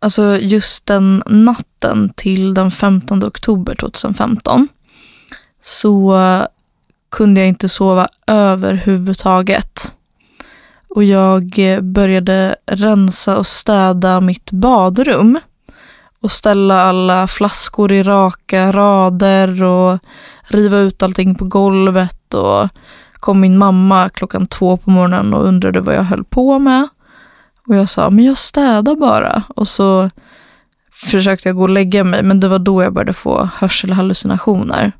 Alltså 0.00 0.38
just 0.38 0.86
den 0.86 1.22
natten 1.26 2.12
till 2.16 2.54
den 2.54 2.70
15 2.70 3.24
oktober 3.24 3.74
2015 3.74 4.68
så 5.62 6.18
kunde 7.10 7.40
jag 7.40 7.48
inte 7.48 7.68
sova 7.68 8.08
överhuvudtaget. 8.26 9.94
Och 10.88 11.04
jag 11.04 11.52
började 11.82 12.56
rensa 12.66 13.38
och 13.38 13.46
städa 13.46 14.20
mitt 14.20 14.50
badrum 14.50 15.38
och 16.22 16.32
ställa 16.32 16.82
alla 16.82 17.26
flaskor 17.28 17.92
i 17.92 18.02
raka 18.02 18.72
rader 18.72 19.62
och 19.62 19.98
riva 20.42 20.78
ut 20.78 21.02
allting 21.02 21.34
på 21.34 21.44
golvet 21.44 22.34
och 22.34 22.68
kom 23.12 23.40
min 23.40 23.58
mamma 23.58 24.08
klockan 24.08 24.46
två 24.46 24.76
på 24.76 24.90
morgonen 24.90 25.34
och 25.34 25.44
undrade 25.44 25.80
vad 25.80 25.94
jag 25.94 26.02
höll 26.02 26.24
på 26.24 26.58
med. 26.58 26.88
Och 27.68 27.76
jag 27.76 27.88
sa, 27.88 28.10
men 28.10 28.24
jag 28.24 28.38
städar 28.38 28.94
bara. 28.96 29.42
Och 29.48 29.68
så 29.68 30.10
försökte 30.92 31.48
jag 31.48 31.56
gå 31.56 31.62
och 31.62 31.68
lägga 31.68 32.04
mig, 32.04 32.22
men 32.22 32.40
det 32.40 32.48
var 32.48 32.58
då 32.58 32.82
jag 32.82 32.92
började 32.92 33.12
få 33.12 33.48
hörselhallucinationer. 33.54 34.92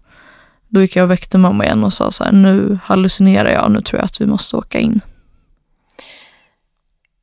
Då 0.69 0.81
gick 0.81 0.97
jag 0.97 1.05
och 1.05 1.11
väckte 1.11 1.39
mamma 1.39 1.65
igen 1.65 1.85
och 1.85 1.93
sa 1.95 2.11
så 2.11 2.25
här, 2.25 2.33
nu 2.33 2.79
hallucinerar 2.85 3.51
jag, 3.51 3.71
nu 3.71 3.83
tror 3.83 3.99
jag 3.99 4.05
att 4.05 4.21
vi 4.21 4.27
måste 4.27 4.57
åka 4.57 4.79
in. 4.79 5.01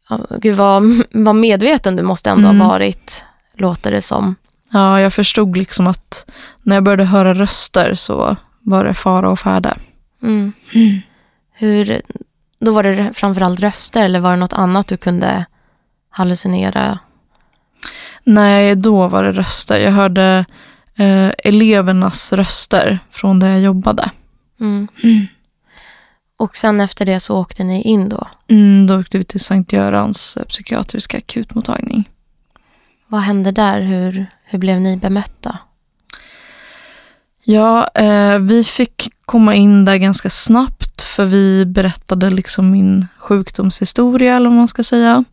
Alltså, 0.08 0.28
gud 0.42 0.56
vad, 0.58 0.84
vad 1.12 1.36
medveten 1.36 1.96
du 1.96 2.04
måste 2.04 2.30
ändå 2.30 2.50
Mm. 2.50 2.62
ha 2.62 2.68
varit, 2.70 3.26
låter 3.58 3.92
det 3.92 4.02
som. 4.02 4.36
Ja, 4.72 5.02
jag 5.02 5.14
förstod 5.14 5.58
liksom 5.58 5.88
att 5.88 6.32
när 6.64 6.76
jag 6.76 6.84
började 6.84 7.06
höra 7.06 7.34
röster 7.34 7.94
så 7.94 8.36
var 8.60 8.84
det 8.84 8.94
fara 8.94 9.30
och 9.30 9.40
färde. 9.40 9.78
Mm. 10.24 10.54
Hur, 11.52 12.02
då 12.60 12.72
var 12.74 12.84
det 12.84 13.14
framförallt 13.14 13.60
röster 13.60 14.06
eller 14.06 14.20
var 14.20 14.32
det 14.32 14.38
något 14.38 14.54
annat 14.54 14.88
du 14.88 14.98
kunde 14.98 15.46
hallucinera? 16.10 17.00
Nej, 18.24 18.76
då 18.76 19.08
var 19.08 19.24
det 19.24 19.32
röster. 19.32 19.80
Jag 19.80 19.92
hörde 19.92 20.46
eh, 20.98 21.32
elevernas 21.38 22.34
röster 22.34 23.00
från 23.12 23.40
där 23.40 23.48
jag 23.48 23.62
jobbade. 23.62 24.12
Mm. 24.60 24.88
Och 26.38 26.56
sen 26.56 26.82
efter 26.82 27.06
det 27.06 27.20
så 27.20 27.38
åkte 27.38 27.64
ni 27.64 27.82
in 27.82 28.10
då. 28.10 28.28
Mm, 28.48 28.88
då 28.88 29.00
åkte 29.00 29.18
vi 29.18 29.24
till 29.24 29.40
Sankt 29.40 29.74
Görans 29.74 30.38
eh, 30.38 30.44
psykiatriska 30.44 31.18
akutmottagning. 31.18 32.10
Vad 33.08 33.22
hände 33.22 33.52
där? 33.52 33.82
Hur, 33.82 34.26
hur 34.44 34.60
blev 34.60 34.82
ni 34.82 34.98
bemötta? 34.98 35.58
Ja, 37.44 37.88
eh, 37.88 38.40
vi 38.40 38.64
fick 38.64 39.10
komma 39.26 39.56
in 39.56 39.86
där 39.86 39.98
ganska 39.98 40.30
snabbt 40.30 41.04
för 41.04 41.26
vi 41.26 41.66
berättade 41.66 42.30
liksom 42.30 42.72
min 42.72 43.08
sjukdomshistoria 43.20 44.36
eller 44.36 44.50
vad 44.50 44.58
man 44.58 44.68
ska 44.68 44.84
säga. 44.84 45.24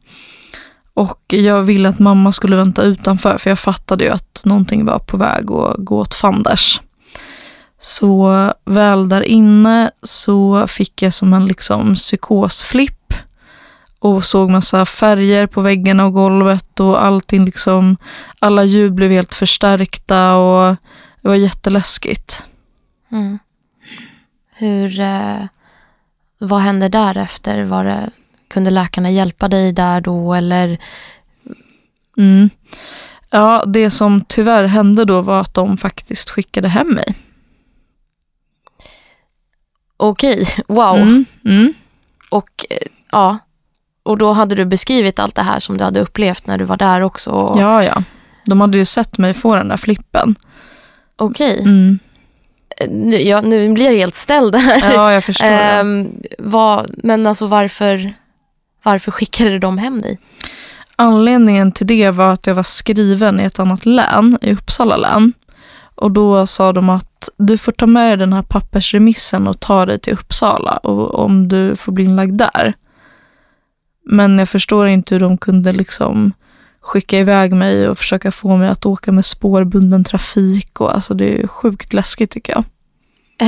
Och 0.95 1.23
jag 1.29 1.63
ville 1.63 1.89
att 1.89 1.99
mamma 1.99 2.33
skulle 2.33 2.57
vänta 2.57 2.83
utanför 2.83 3.39
för 3.39 3.51
jag 3.51 3.59
fattade 3.59 4.05
ju 4.05 4.11
att 4.11 4.43
någonting 4.45 4.85
var 4.85 4.99
på 4.99 5.17
väg 5.17 5.51
att 5.51 5.77
gå 5.79 5.99
åt 5.99 6.15
fanders. 6.15 6.81
Så 7.81 8.53
väl 8.65 9.09
där 9.09 9.23
inne 9.23 9.91
så 10.03 10.67
fick 10.67 11.03
jag 11.03 11.13
som 11.13 11.33
en 11.33 11.47
liksom 11.47 11.95
psykosflipp 11.95 13.02
och 14.03 14.25
såg 14.25 14.51
massa 14.51 14.87
färger 14.87 15.47
på 15.47 15.61
väggarna 15.61 16.05
och 16.05 16.13
golvet 16.13 16.81
och 16.81 17.05
allting 17.05 17.45
liksom, 17.45 17.97
alla 18.39 18.65
ljud 18.65 18.95
blev 18.95 19.11
helt 19.11 19.35
förstärkta 19.35 20.37
och 20.37 20.77
det 21.21 21.29
var 21.29 21.35
jätteläskigt. 21.35 22.45
Mm. 23.13 23.39
Hur, 24.53 25.01
eh, 25.01 25.45
vad 26.39 26.61
hände 26.61 26.89
därefter? 26.89 27.65
Var 27.65 27.85
det, 27.85 28.11
kunde 28.49 28.71
läkarna 28.71 29.11
hjälpa 29.11 29.49
dig 29.49 29.73
där 29.73 30.01
då 30.01 30.35
eller? 30.35 30.79
Mm. 32.17 32.51
Ja, 33.31 33.65
det 33.67 33.91
som 33.91 34.25
tyvärr 34.29 34.65
hände 34.65 35.05
då 35.05 35.21
var 35.21 35.41
att 35.41 35.55
de 35.55 35.77
faktiskt 35.77 36.31
skickade 36.31 36.69
hem 36.69 36.89
mig. 36.89 37.15
Okej, 39.97 40.47
wow. 40.69 40.97
Mm. 40.97 41.25
Mm. 41.45 41.75
Och 42.31 42.67
eh, 42.71 42.87
ja, 43.11 43.39
och 44.03 44.19
då 44.19 44.33
hade 44.33 44.55
du 44.55 44.65
beskrivit 44.65 45.19
allt 45.19 45.35
det 45.35 45.43
här 45.43 45.59
som 45.59 45.79
du 45.79 45.85
hade 45.85 46.01
upplevt 46.01 46.47
när 46.47 46.59
du 46.59 46.65
var 46.65 46.77
där 46.77 47.01
också. 47.01 47.31
Och, 47.31 47.61
Ja, 47.61 47.85
ja. 47.85 48.03
De 48.47 48.61
hade 48.61 48.79
ju 48.79 48.85
sett 48.85 49.19
mig 49.19 49.35
få 49.35 49.57
den 49.57 49.69
där 49.69 49.77
flippen. 49.77 50.35
Okej, 51.17 51.61
Mm. 51.61 51.99
Eh, 52.81 52.89
nu, 52.91 53.17
ja, 53.23 53.41
nu 53.41 53.73
blir 53.73 53.85
jag 53.85 53.93
helt 53.93 54.15
ställd 54.15 54.55
här. 54.57 54.93
Ja, 54.95 55.13
jag 55.13 55.25
förstår. 55.25 55.47
Ehm, 55.47 56.09
vad, 56.39 56.91
men 57.03 57.27
alltså 57.27 57.47
varför, 57.47 58.15
varför 58.83 59.11
skickade 59.11 59.59
de 59.59 59.79
hem 59.79 60.01
dig? 60.01 60.19
Anledningen 60.97 61.73
till 61.73 61.87
det 61.87 62.11
var 62.11 62.33
att 62.33 62.47
jag 62.47 62.55
var 62.55 62.63
skriven 62.63 63.41
i 63.41 63.45
ett 63.45 63.59
annat 63.59 63.87
län, 63.87 64.39
i 64.43 64.53
Uppsala 64.53 64.97
län. 64.97 65.33
Och 65.95 66.11
då 66.11 66.47
sa 66.47 66.73
de 66.73 66.91
att 66.91 67.29
du 67.37 67.59
får 67.59 67.73
ta 67.73 67.87
med 67.87 68.09
dig 68.09 68.17
den 68.17 68.33
här 68.33 68.43
pappersremissen 68.43 69.49
och 69.49 69.61
ta 69.61 69.87
dig 69.87 69.99
till 69.99 70.13
Uppsala 70.13 70.77
och, 70.77 71.15
om 71.15 71.49
du 71.49 71.77
får 71.77 71.93
bli 71.93 72.05
inlagd 72.05 72.35
där. 72.39 72.75
Men 74.05 74.39
jag 74.39 74.49
förstår 74.49 74.87
inte 74.87 75.15
hur 75.15 75.21
de 75.21 75.39
kunde 75.39 75.73
liksom 75.73 76.33
skicka 76.81 77.19
iväg 77.19 77.53
mig 77.53 77.89
och 77.89 77.99
försöka 77.99 78.33
få 78.33 78.57
mig 78.57 78.69
att 78.69 78.87
åka 78.87 79.13
med 79.13 79.25
spårbunden 79.27 80.05
trafik. 80.05 80.81
Och, 80.81 80.95
alltså 80.95 81.15
det 81.15 81.43
är 81.43 81.47
sjukt 81.47 81.93
läskigt 81.93 82.31
tycker 82.31 82.53
jag. 82.53 82.65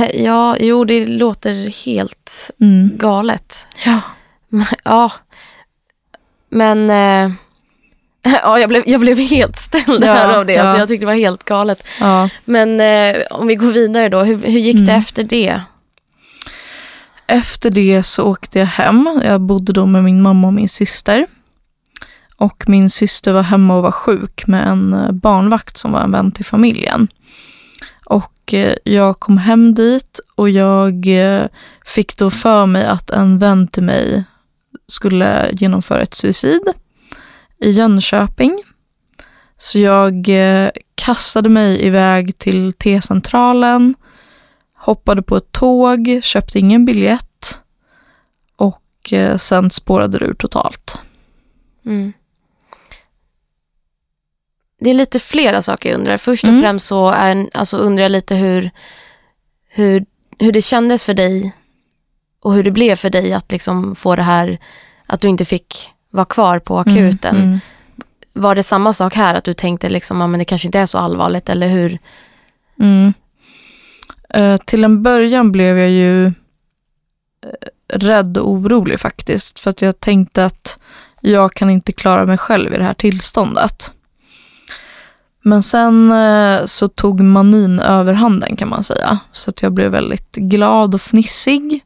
Eh, 0.01 0.23
Ja, 0.23 0.57
jo, 0.59 0.85
det 0.85 1.05
låter 1.07 1.85
helt 1.85 2.51
Mm. 2.61 2.97
galet. 2.97 3.67
Ja. 3.85 4.01
Ja, 4.83 5.11
men 6.49 6.89
eh, 6.89 7.31
ja, 8.43 8.59
jag, 8.59 8.69
blev, 8.69 8.83
jag 8.85 9.01
blev 9.01 9.17
helt 9.17 9.57
ställd 9.57 10.03
Ja, 10.03 10.13
här 10.13 10.37
av 10.37 10.45
det. 10.45 10.53
ja. 10.53 10.61
Alltså, 10.63 10.79
jag 10.79 10.87
tyckte 10.87 11.01
det 11.01 11.11
var 11.11 11.13
helt 11.13 11.43
galet. 11.43 11.83
ja. 12.01 12.29
Men 12.45 12.79
eh, 12.79 13.21
om 13.31 13.47
vi 13.47 13.55
går 13.55 13.71
vidare 13.71 14.09
då, 14.09 14.23
hur, 14.23 14.37
hur 14.37 14.59
gick 14.59 14.75
det 14.77 14.91
Mm. 14.91 14.99
efter 14.99 15.23
det? 15.23 15.61
Efter 17.27 17.69
det 17.69 18.03
så 18.03 18.23
åkte 18.23 18.59
jag 18.59 18.65
hem. 18.65 19.21
Jag 19.23 19.41
bodde 19.41 19.73
då 19.73 19.85
med 19.85 20.03
min 20.03 20.21
mamma 20.21 20.47
och 20.47 20.53
min 20.53 20.69
syster. 20.69 21.25
Och 22.37 22.69
min 22.69 22.89
syster 22.89 23.33
var 23.33 23.41
hemma 23.41 23.77
och 23.77 23.83
var 23.83 23.91
sjuk 23.91 24.47
med 24.47 24.67
en 24.67 24.93
eh, 24.93 25.11
barnvakt 25.11 25.77
som 25.77 25.91
var 25.91 26.01
en 26.01 26.11
vän 26.11 26.31
till 26.31 26.45
familjen. 26.45 27.07
Och 28.05 28.53
eh, 28.53 28.75
jag 28.83 29.19
kom 29.19 29.37
hem 29.37 29.73
dit 29.73 30.19
och 30.35 30.49
jag 30.49 31.07
eh, 31.07 31.45
fick 31.85 32.17
då 32.17 32.29
för 32.29 32.65
mig 32.65 32.85
att 32.85 33.09
en 33.09 33.39
vän 33.39 33.67
till 33.67 33.83
mig 33.83 34.23
skulle 34.87 35.49
genomföra 35.53 36.01
ett 36.01 36.13
suicid 36.13 36.61
i 37.59 37.71
Jönköping. 37.71 38.63
Så 39.57 39.79
jag 39.79 40.29
kastade 40.95 41.49
mig 41.49 41.85
iväg 41.85 42.37
till 42.37 42.73
T-centralen, 42.73 43.95
hoppade 44.85 45.21
på 45.21 45.37
ett 45.37 45.51
tåg, 45.51 46.19
köpte 46.23 46.59
ingen 46.59 46.85
biljett 46.85 47.61
och 48.55 49.13
eh, 49.13 49.37
sen 49.37 49.69
spårade 49.71 50.19
det 50.19 50.25
ur 50.25 50.33
totalt. 50.33 50.99
Mm. 51.85 52.13
Det 54.79 54.89
är 54.89 54.93
lite 54.93 55.19
flera 55.19 55.61
saker 55.61 55.89
jag 55.89 55.97
undrar. 55.99 56.17
Först 56.17 56.43
och 56.43 56.49
Mm. 56.49 56.61
främst 56.61 56.87
så 56.87 57.09
är, 57.09 57.49
alltså 57.53 57.77
undrar 57.77 58.03
jag 58.03 58.11
lite 58.11 58.35
hur, 58.35 58.71
hur, 59.69 60.05
hur 60.39 60.51
det 60.51 60.61
kändes 60.61 61.03
för 61.03 61.13
dig 61.13 61.53
och 62.41 62.53
hur 62.53 62.63
det 62.63 62.71
blev 62.71 62.95
för 62.95 63.09
dig 63.09 63.33
att 63.33 63.51
liksom 63.51 63.95
få 63.95 64.15
det 64.15 64.21
här, 64.23 64.57
att 65.05 65.21
du 65.21 65.27
inte 65.27 65.45
fick 65.45 65.89
vara 66.09 66.25
kvar 66.25 66.59
på 66.59 66.79
akuten. 66.79 67.35
Mm, 67.35 67.47
mm. 67.47 67.59
Var 68.33 68.55
det 68.55 68.63
samma 68.63 68.93
sak 68.93 69.13
här, 69.15 69.35
att 69.35 69.43
du 69.43 69.53
tänkte 69.53 69.89
liksom, 69.89 70.17
men 70.17 70.39
det 70.39 70.45
kanske 70.45 70.67
inte 70.67 70.79
är 70.79 70.85
så 70.85 70.97
allvarligt, 70.97 71.49
eller 71.49 71.67
hur? 71.67 71.99
Mm. 72.79 73.13
Eh, 74.35 74.57
till 74.57 74.83
en 74.83 75.03
början 75.03 75.51
blev 75.51 75.77
jag 75.77 75.89
ju 75.89 76.25
eh, 76.25 76.31
rädd 77.87 78.37
och 78.37 78.49
orolig 78.49 78.99
faktiskt. 78.99 79.59
För 79.59 79.69
att 79.69 79.81
jag 79.81 79.99
tänkte 79.99 80.45
att 80.45 80.79
jag 81.21 81.53
kan 81.53 81.69
inte 81.69 81.91
klara 81.91 82.25
mig 82.25 82.37
själv 82.37 82.73
i 82.73 82.77
det 82.77 82.83
här 82.83 82.93
tillståndet. 82.93 83.93
Men 85.41 85.63
sen 85.63 86.11
eh, 86.11 86.65
så 86.65 86.87
tog 86.87 87.21
manin 87.21 87.79
överhanden 87.79 88.55
kan 88.55 88.69
man 88.69 88.83
säga. 88.83 89.19
Så 89.31 89.49
att 89.49 89.61
jag 89.61 89.73
blev 89.73 89.91
väldigt 89.91 90.35
glad 90.35 90.93
och 90.95 91.01
fnissig. 91.01 91.83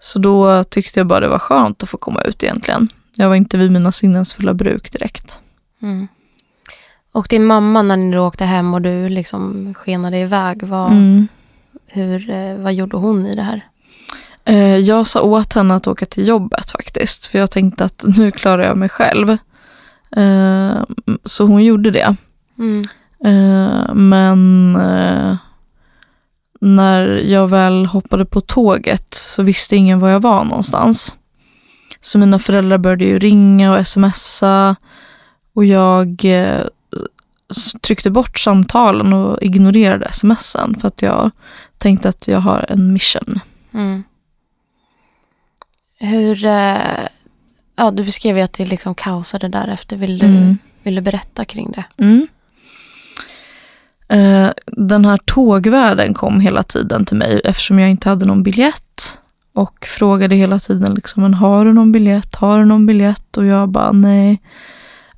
Så 0.00 0.18
då 0.18 0.64
tyckte 0.64 1.00
jag 1.00 1.06
bara 1.06 1.20
det 1.20 1.28
var 1.28 1.38
skönt 1.38 1.82
att 1.82 1.88
få 1.88 1.96
komma 1.96 2.22
ut 2.22 2.42
egentligen. 2.42 2.88
Jag 3.16 3.28
var 3.28 3.34
inte 3.34 3.56
vid 3.56 3.72
mina 3.72 3.92
sinnens 3.92 4.34
fulla 4.34 4.54
bruk 4.54 4.92
direkt. 4.92 5.38
Mm. 5.82 6.08
Och 7.12 7.26
din 7.30 7.44
mamma 7.44 7.82
när 7.82 7.96
ni 7.96 8.18
åkte 8.18 8.44
hem 8.44 8.74
och 8.74 8.82
du 8.82 9.08
liksom 9.08 9.74
skenade 9.74 10.18
iväg, 10.18 10.62
vad, 10.62 10.92
Mm. 10.92 11.28
Hur, 11.86 12.30
eh, 12.30 12.56
vad 12.56 12.74
gjorde 12.74 12.96
hon 12.96 13.26
i 13.26 13.34
det 13.34 13.42
här? 13.42 13.66
Eh, 14.44 14.76
Jag 14.76 15.06
sa 15.06 15.22
åt 15.22 15.52
henne 15.52 15.74
att 15.74 15.86
åka 15.86 16.06
till 16.06 16.28
jobbet 16.28 16.70
faktiskt, 16.70 17.26
för 17.26 17.38
jag 17.38 17.50
tänkte 17.50 17.84
att 17.84 18.04
nu 18.16 18.30
klarar 18.30 18.62
jag 18.62 18.76
mig 18.76 18.88
själv. 18.88 19.30
Eh, 20.16 20.82
Så 21.24 21.44
hon 21.44 21.64
gjorde 21.64 21.90
det. 21.90 22.16
Mm. 22.58 22.84
Men 23.94 24.72
när 26.60 27.06
jag 27.06 27.48
väl 27.48 27.86
hoppade 27.86 28.24
på 28.24 28.40
tåget 28.40 29.14
så 29.14 29.42
visste 29.42 29.76
ingen 29.76 29.98
var 29.98 30.08
jag 30.08 30.20
var 30.20 30.44
någonstans. 30.44 31.16
Så 32.00 32.18
mina 32.18 32.38
föräldrar 32.38 32.78
började 32.78 33.04
ju 33.04 33.18
ringa 33.18 33.72
och 33.78 33.86
smsa 33.86 34.76
och 35.54 35.64
jag 35.64 36.24
tryckte 37.80 38.10
bort 38.10 38.38
samtalen 38.38 39.12
och 39.12 39.42
ignorerade 39.42 40.12
smsen 40.12 40.76
för 40.80 40.88
att 40.88 41.02
jag 41.02 41.30
tänkte 41.78 42.08
att 42.08 42.28
jag 42.28 42.40
har 42.40 42.64
en 42.68 42.92
mission. 42.92 43.40
Mm. 43.74 44.02
Hur, 45.98 46.44
eh, 46.44 47.06
ja 47.76 47.90
du 47.90 48.04
beskrev 48.04 48.36
ju 48.36 48.42
att 48.42 48.52
det 48.52 48.66
liksom 48.66 48.94
kaosade 48.94 49.48
därefter. 49.48 49.96
Vill 49.96 50.18
du, 50.18 50.26
Mm. 50.26 50.58
vill 50.82 50.94
du 50.94 51.00
berätta 51.00 51.44
kring 51.44 51.70
det? 51.70 51.84
Mm. 52.04 52.26
Eh, 54.08 54.50
den 54.66 55.04
här 55.04 55.18
tågvärden 55.24 56.14
kom 56.14 56.40
hela 56.40 56.62
tiden 56.62 57.04
till 57.04 57.16
mig 57.16 57.40
eftersom 57.44 57.78
jag 57.78 57.90
inte 57.90 58.08
hade 58.08 58.26
någon 58.26 58.42
biljett 58.42 59.20
och 59.52 59.86
frågade 59.86 60.36
hela 60.36 60.58
tiden 60.58 60.94
liksom, 60.94 61.22
men 61.22 61.34
har 61.34 61.64
du 61.64 61.72
någon 61.72 61.92
biljett, 61.92 62.34
har 62.36 62.58
du 62.58 62.64
någon 62.64 62.86
biljett? 62.86 63.36
Och 63.36 63.46
jag 63.46 63.68
bara 63.68 63.92
nej. 63.92 64.40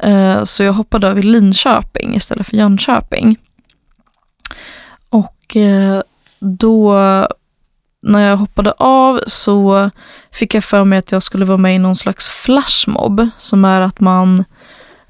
Eh, 0.02 0.44
så 0.44 0.62
jag 0.62 0.72
hoppade 0.72 1.08
över 1.08 1.22
Linköping 1.22 2.14
istället 2.14 2.46
för 2.46 2.56
Jönköping. 2.56 3.36
Och 5.10 5.56
eh, 5.56 6.02
då 6.38 6.94
när 8.02 8.28
jag 8.28 8.36
hoppade 8.36 8.72
av 8.72 9.20
så 9.26 9.90
fick 10.32 10.54
jag 10.54 10.64
för 10.64 10.84
mig 10.84 10.98
att 10.98 11.12
jag 11.12 11.22
skulle 11.22 11.44
vara 11.44 11.58
med 11.58 11.74
i 11.74 11.78
någon 11.78 11.96
slags 11.96 12.28
flashmob 12.28 13.28
som 13.38 13.64
är 13.64 13.80
att 13.80 14.00
man 14.00 14.44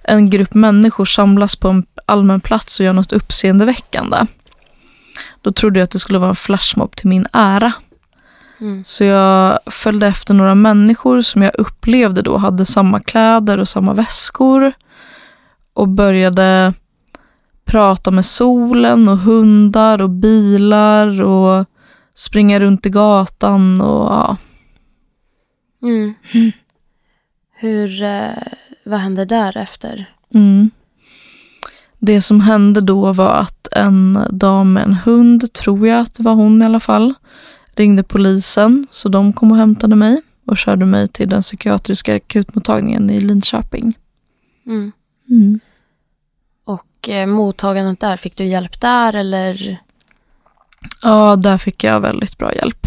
en 0.03 0.31
grupp 0.31 0.55
människor 0.55 1.05
samlas 1.05 1.57
på 1.57 1.69
en 1.69 1.87
allmän 2.07 2.41
plats 2.41 2.81
och 2.81 2.87
gör 2.87 2.93
något 2.93 3.13
uppseendeväckande. 3.13 4.27
Då 5.43 5.53
trodde 5.53 5.79
jag 5.79 5.85
att 5.85 5.91
det 5.91 5.99
skulle 5.99 6.19
vara 6.19 6.31
en 6.31 6.37
flashmob 6.37 6.97
till 6.97 7.09
min 7.09 7.27
ära. 7.33 7.73
Mm. 8.61 8.85
Så 8.85 9.05
jag 9.05 9.59
följde 9.67 10.07
efter 10.07 10.35
några 10.35 10.55
människor 10.55 11.21
som 11.21 11.43
jag 11.43 11.53
upplevde 11.59 12.23
då 12.23 12.37
hade 12.37 12.65
samma 12.65 13.01
kläder 13.01 13.59
och 13.59 13.69
samma 13.69 13.95
väskor. 13.95 14.73
Och 15.75 15.89
började 15.89 16.75
prata 17.65 18.11
med 18.11 18.25
solen 18.25 19.09
och 19.09 19.19
hundar 19.19 20.03
och 20.03 20.11
bilar 20.11 21.23
och 21.23 21.67
springa 22.15 22.61
runt 22.61 22.87
i 22.87 22.91
gatan 22.91 23.81
och 23.81 24.13
ja. 24.13 24.37
Mm. 25.83 26.15
Hur, 27.55 28.03
eh, 28.03 28.31
vad 28.85 29.01
hände 29.01 29.25
därefter? 29.25 30.15
Mm. 30.35 30.71
Det 31.99 32.21
som 32.21 32.41
hände 32.41 32.81
då 32.81 33.13
var 33.13 33.35
att 33.35 33.69
en 33.73 34.19
dam 34.31 34.73
med 34.73 34.83
en 34.83 34.95
hund, 34.95 35.53
tror 35.53 35.87
jag 35.87 36.01
att 36.01 36.15
det 36.15 36.23
var 36.23 36.35
hon 36.35 36.63
i 36.63 36.65
alla 36.65 36.81
fall, 36.81 37.15
ringde 37.81 38.03
polisen 38.03 38.87
så 38.91 39.09
de 39.09 39.33
kom 39.33 39.53
och 39.53 39.59
hämtade 39.59 39.97
mig 39.97 40.23
och 40.47 40.59
körde 40.59 40.87
mig 40.87 41.09
till 41.09 41.29
den 41.29 41.43
psykiatriska 41.43 42.17
akutmottagningen 42.17 43.11
i 43.11 43.21
Linköping. 43.21 43.99
Mm. 44.67 44.93
Mm. 45.31 45.61
Och 46.65 47.09
eh, 47.09 47.27
mottagandet 47.27 48.01
där, 48.01 48.17
fick 48.17 48.37
du 48.37 48.45
hjälp 48.45 48.81
där 48.81 49.15
eller? 49.15 49.79
Ja, 51.03 51.37
där 51.37 51.59
fick 51.59 51.85
jag 51.85 52.01
väldigt 52.01 52.39
bra 52.39 52.55
hjälp. 52.55 52.87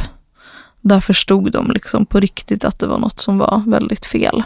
Där 0.82 1.00
förstod 1.00 1.52
de 1.52 1.72
liksom 1.72 2.06
på 2.06 2.20
riktigt 2.20 2.66
att 2.66 2.80
det 2.80 2.88
var 2.88 3.00
något 3.00 3.20
som 3.20 3.38
var 3.38 3.64
väldigt 3.68 4.06
fel. 4.06 4.44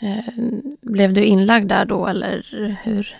Eh, 0.00 0.44
blev 0.82 1.12
du 1.12 1.24
inlagd 1.24 1.68
där 1.68 1.84
då 1.84 2.06
eller 2.06 2.46
hur? 2.82 3.16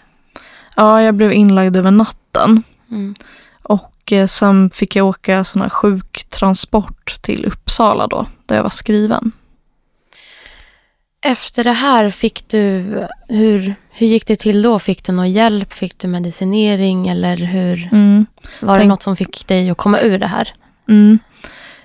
Ja, 0.76 1.02
jag 1.02 1.14
blev 1.14 1.32
inlagd 1.32 1.76
över 1.76 1.90
natten. 1.90 2.62
Mm. 2.90 3.14
Och 3.62 3.95
eh, 4.12 4.26
sen 4.26 4.70
fick 4.70 4.96
jag 4.96 5.06
åka 5.06 5.44
sån 5.44 5.62
här 5.62 5.68
sjuktransport 5.68 7.22
till 7.22 7.44
Uppsala 7.46 8.06
då, 8.06 8.26
där 8.46 8.56
jag 8.56 8.62
var 8.62 8.70
skriven. 8.70 9.32
Efter 11.20 11.64
det 11.64 11.72
här 11.72 12.10
fick 12.10 12.48
du, 12.48 12.84
hur, 13.28 13.74
hur 13.90 14.06
gick 14.06 14.26
det 14.26 14.36
till 14.36 14.62
då? 14.62 14.78
Fick 14.78 15.04
du 15.04 15.12
någon 15.12 15.32
hjälp? 15.32 15.72
Fick 15.72 15.98
du 15.98 16.08
medicinering 16.08 17.08
eller 17.08 17.36
hur? 17.36 17.88
Mm. 17.92 18.26
Var 18.60 18.74
det 18.74 18.80
Tänk- 18.80 18.88
något 18.88 19.02
som 19.02 19.16
fick 19.16 19.46
dig 19.46 19.70
att 19.70 19.76
komma 19.78 20.00
ur 20.00 20.18
det 20.18 20.26
här? 20.26 20.54
Mm. 20.88 21.18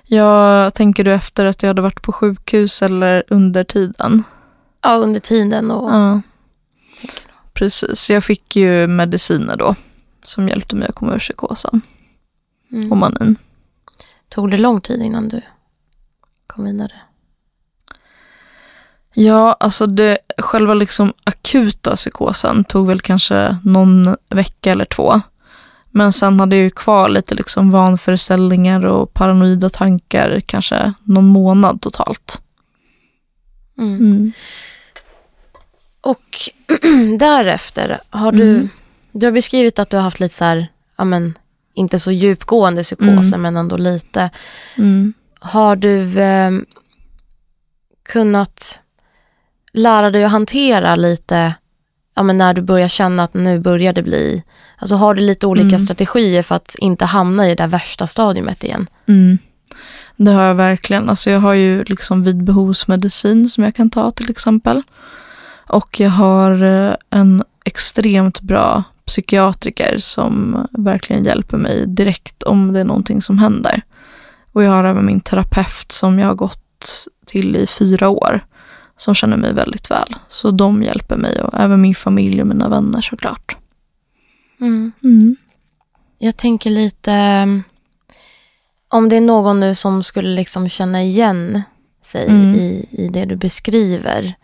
Jag 0.02 0.74
tänker 0.74 1.04
du 1.04 1.12
efter 1.14 1.44
att 1.44 1.62
jag 1.62 1.68
hade 1.68 1.82
varit 1.82 2.02
på 2.02 2.12
sjukhus 2.12 2.82
eller 2.82 3.24
under 3.28 3.64
tiden? 3.64 4.24
Ja, 4.82 4.96
under 4.96 5.20
tiden 5.20 5.70
och... 5.70 5.90
Ja. 5.90 6.22
Precis, 7.52 8.10
jag 8.10 8.24
fick 8.24 8.56
ju 8.56 8.86
mediciner 8.86 9.56
då 9.56 9.74
som 10.22 10.48
hjälpte 10.48 10.76
mig 10.76 10.88
att 10.88 10.94
komma 10.94 11.14
ur 11.14 11.18
psykosen 11.18 11.80
Mm. 12.72 12.92
och 12.92 12.98
manin. 12.98 13.36
Tog 14.28 14.50
det 14.50 14.56
lång 14.56 14.80
tid 14.80 15.02
innan 15.02 15.28
du 15.28 15.40
kom 16.46 16.64
vidare? 16.64 16.92
Ja, 19.14 19.56
alltså 19.60 19.86
det, 19.86 20.18
själva 20.38 20.74
liksom 20.74 21.12
akuta 21.24 21.96
psykosen 21.96 22.64
tog 22.64 22.86
väl 22.86 23.00
kanske 23.00 23.56
någon 23.64 24.16
vecka 24.28 24.72
eller 24.72 24.84
två. 24.84 25.20
Men 25.90 26.12
sen 26.12 26.40
hade 26.40 26.56
jag 26.56 26.62
ju 26.62 26.70
kvar 26.70 27.08
lite 27.08 27.34
liksom 27.34 27.70
vanföreställningar 27.70 28.84
och 28.84 29.14
paranoida 29.14 29.70
tankar 29.70 30.40
kanske 30.46 30.92
någon 31.02 31.26
månad 31.26 31.80
totalt. 31.80 32.42
Mm. 33.78 33.96
Mm. 33.96 34.32
Och 36.00 36.38
därefter 37.18 38.00
har 38.10 38.32
du... 38.32 38.54
Mm. 38.54 38.68
Du 39.12 39.26
har 39.26 39.32
beskrivit 39.32 39.78
att 39.78 39.90
du 39.90 39.96
har 39.96 40.04
haft 40.04 40.20
lite 40.20 40.34
så 40.34 40.44
här, 40.44 40.68
ja 40.96 41.04
men 41.04 41.38
inte 41.74 41.98
så 41.98 42.12
djupgående 42.12 42.82
psykoser 42.82 43.36
men 43.36 43.56
ändå 43.56 43.76
lite. 43.76 44.30
Mm. 44.78 45.12
Har 45.40 45.76
du 45.76 46.20
eh, 46.20 46.50
kunnat 48.08 48.80
lära 49.72 50.10
dig 50.10 50.24
att 50.24 50.30
hantera 50.30 50.96
lite, 50.96 51.54
ja 52.14 52.22
men 52.22 52.38
när 52.38 52.54
du 52.54 52.62
börjar 52.62 52.88
känna 52.88 53.22
att 53.22 53.34
nu 53.34 53.58
börjar 53.60 53.92
det 53.92 54.02
bli, 54.02 54.42
alltså 54.76 54.94
har 54.96 55.14
du 55.14 55.22
lite 55.22 55.46
olika 55.46 55.66
Mm. 55.66 55.78
strategier 55.78 56.42
för 56.42 56.54
att 56.54 56.74
inte 56.78 57.04
hamna 57.04 57.46
i 57.46 57.48
det 57.48 57.54
där 57.54 57.68
värsta 57.68 58.06
stadiumet 58.06 58.64
igen? 58.64 58.86
Mm. 59.08 59.38
Det 60.16 60.30
har 60.32 60.42
jag 60.42 60.54
verkligen. 60.54 61.08
Alltså 61.08 61.30
jag 61.30 61.40
har 61.40 61.52
ju 61.54 61.84
liksom 61.84 62.22
vid 62.22 62.44
behovsmedicin 62.44 63.48
som 63.48 63.64
jag 63.64 63.74
kan 63.74 63.90
ta 63.90 64.10
till 64.10 64.30
exempel. 64.30 64.82
Och 65.66 66.00
jag 66.00 66.10
har 66.10 66.62
eh, 66.62 66.94
en 67.10 67.44
extremt 67.64 68.40
bra 68.40 68.84
psykiatriker 69.12 69.98
som 69.98 70.66
verkligen 70.70 71.24
hjälper 71.24 71.56
mig 71.58 71.86
direkt 71.86 72.42
om 72.42 72.72
det 72.72 72.80
är 72.80 72.84
någonting 72.84 73.22
som 73.22 73.38
händer. 73.38 73.82
Och 74.52 74.62
jag 74.64 74.70
har 74.70 74.84
även 74.84 75.06
min 75.06 75.20
terapeut 75.20 75.92
som 75.92 76.18
jag 76.18 76.26
har 76.28 76.34
gått 76.34 77.06
till 77.26 77.56
i 77.56 77.66
fyra 77.66 78.08
år 78.08 78.40
som 78.96 79.14
känner 79.14 79.36
mig 79.36 79.52
väldigt 79.52 79.90
väl. 79.90 80.14
Så 80.28 80.50
de 80.50 80.82
hjälper 80.82 81.16
mig 81.16 81.42
och 81.42 81.60
även 81.60 81.80
min 81.80 81.94
familj 81.94 82.40
och 82.40 82.46
mina 82.46 82.68
vänner 82.68 83.00
såklart. 83.00 83.56
Mm. 84.60 84.92
Mm. 85.04 85.36
Jag 86.18 86.36
tänker 86.36 86.70
lite, 86.70 87.12
eh, 87.12 87.46
om 88.88 89.08
det 89.08 89.16
är 89.16 89.20
någon 89.20 89.60
nu 89.60 89.74
som 89.74 90.02
skulle 90.02 90.28
liksom 90.28 90.68
känna 90.68 91.02
igen 91.02 91.62
sig 92.02 92.26
Mm. 92.28 92.54
i, 92.54 92.86
i 92.90 93.08
det 93.08 93.24
du 93.24 93.36
beskriver, 93.36 94.34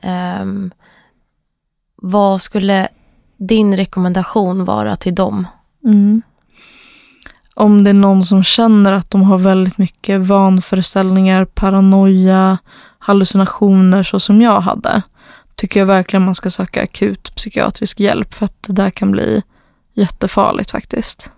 ehm, 0.00 0.70
vad 2.02 2.42
skulle 2.42 2.88
din 3.36 3.76
rekommendation 3.76 4.64
vara 4.64 4.96
till 4.96 5.14
dem? 5.14 5.46
Mm. 5.84 6.22
Om 7.54 7.84
det 7.84 7.90
är 7.90 7.94
någon 7.94 8.24
som 8.24 8.42
känner 8.42 8.92
att 8.92 9.10
de 9.10 9.22
har 9.22 9.38
väldigt 9.38 9.78
mycket 9.78 10.20
vanföreställningar, 10.20 11.44
paranoia, 11.44 12.58
hallucinationer 12.98 14.02
så 14.02 14.20
som 14.20 14.42
jag 14.42 14.60
hade, 14.60 15.02
tycker 15.54 15.80
jag 15.80 15.86
verkligen 15.86 16.24
man 16.24 16.34
ska 16.34 16.50
söka 16.50 16.82
akut 16.82 17.34
psykiatrisk 17.34 18.00
hjälp 18.00 18.34
för 18.34 18.44
att 18.44 18.62
det 18.62 18.72
där 18.72 18.90
kan 18.90 19.10
bli 19.10 19.42
jättefarligt 19.94 20.70
faktiskt. 20.70 21.30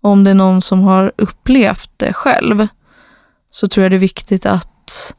Och 0.00 0.10
om 0.10 0.24
det 0.24 0.30
är 0.30 0.34
någon 0.34 0.62
som 0.62 0.80
har 0.80 1.12
upplevt 1.16 1.90
det 1.96 2.12
själv 2.12 2.66
så 3.50 3.68
tror 3.68 3.82
jag 3.82 3.92
det 3.92 3.96
är 3.96 3.98
viktigt 3.98 4.46
att 4.46 5.14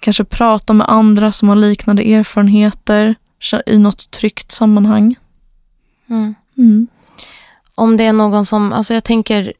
kanske 0.00 0.24
prata 0.24 0.72
med 0.72 0.88
andra 0.88 1.32
som 1.32 1.48
har 1.48 1.56
liknande 1.56 2.02
erfarenheter 2.02 3.14
i 3.66 3.78
något 3.78 4.10
tryggt 4.10 4.52
sammanhang. 4.52 5.16
Mm. 6.10 6.34
Mm. 6.58 6.86
Om 7.74 7.96
det 7.96 8.04
är 8.04 8.12
någon 8.12 8.44
som, 8.44 8.72
alltså 8.72 8.94
jag 8.94 9.04
tänker 9.04 9.52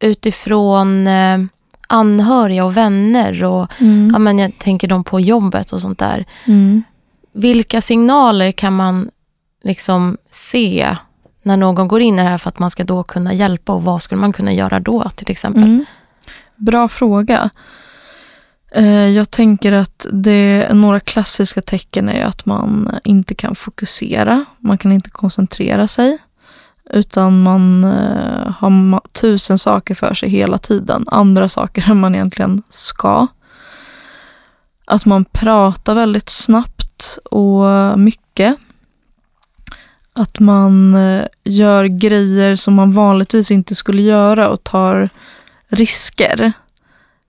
utifrån 0.00 1.06
eh, 1.06 1.38
anhöriga 1.88 2.64
och 2.64 2.76
vänner 2.76 3.44
och 3.44 3.66
Mm. 3.80 4.10
ja, 4.12 4.18
men 4.18 4.38
jag 4.38 4.58
tänker 4.58 4.88
de 4.88 5.04
på 5.04 5.20
jobbet 5.20 5.72
och 5.72 5.80
sånt 5.80 5.98
där. 5.98 6.24
Mm. 6.46 6.82
Vilka 7.32 7.80
signaler 7.80 8.52
kan 8.52 8.76
man 8.76 9.10
liksom 9.62 10.16
se 10.30 10.96
när 11.42 11.56
någon 11.56 11.88
går 11.88 12.00
in 12.00 12.14
i 12.18 12.22
det 12.22 12.28
här 12.28 12.38
för 12.38 12.48
att 12.48 12.58
man 12.58 12.70
ska 12.70 12.84
då 12.84 13.02
kunna 13.02 13.32
hjälpa 13.34 13.72
och 13.72 13.82
vad 13.82 14.02
skulle 14.02 14.20
man 14.20 14.32
kunna 14.32 14.52
göra 14.52 14.80
då 14.80 15.10
till 15.14 15.30
exempel? 15.30 15.62
Mm. 15.62 15.84
Bra 16.56 16.88
fråga. 16.88 17.50
Eh, 18.70 19.08
jag 19.08 19.30
tänker 19.30 19.72
att 19.72 20.06
det, 20.12 20.68
några 20.74 21.00
klassiska 21.00 21.60
tecken 21.60 22.08
är 22.08 22.24
att 22.24 22.46
man 22.46 22.98
inte 23.04 23.34
kan 23.34 23.54
fokusera, 23.54 24.44
man 24.58 24.78
kan 24.78 24.92
inte 24.92 25.10
koncentrera 25.10 25.88
sig, 25.88 26.18
utan 26.90 27.42
man 27.42 27.84
eh, 27.84 28.52
har 28.58 29.00
tusen 29.12 29.58
saker 29.58 29.94
för 29.94 30.14
sig 30.14 30.28
hela 30.28 30.58
tiden, 30.58 31.04
andra 31.06 31.48
saker 31.48 31.90
än 31.90 32.00
man 32.00 32.14
egentligen 32.14 32.62
ska. 32.70 33.26
Att 34.86 35.04
man 35.04 35.24
pratar 35.24 35.94
väldigt 35.94 36.30
snabbt 36.30 37.18
och 37.24 37.98
mycket. 37.98 38.56
Att 40.12 40.38
man 40.38 40.94
eh, 40.94 41.24
gör 41.44 41.84
grejer 41.84 42.56
som 42.56 42.74
man 42.74 42.92
vanligtvis 42.92 43.50
inte 43.50 43.74
skulle 43.74 44.02
göra 44.02 44.48
och 44.48 44.64
tar 44.64 45.08
risker. 45.68 46.52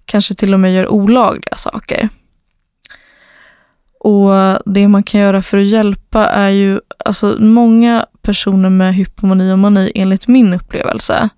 Kanske 0.09 0.35
till 0.35 0.53
och 0.53 0.59
med 0.59 0.73
gör 0.73 0.87
olagliga 0.87 1.55
saker. 1.55 2.09
Och 3.99 4.31
det 4.65 4.87
man 4.87 5.03
kan 5.03 5.21
göra 5.21 5.41
för 5.41 5.57
att 5.57 5.65
hjälpa 5.65 6.27
är 6.27 6.49
ju, 6.49 6.79
alltså 7.05 7.37
många 7.39 8.05
personer 8.21 8.69
med 8.69 8.95
hypomani 8.95 9.53
och 9.53 9.59
mani 9.59 9.91
enligt 9.95 10.27
min 10.27 10.53
upplevelse 10.53 11.29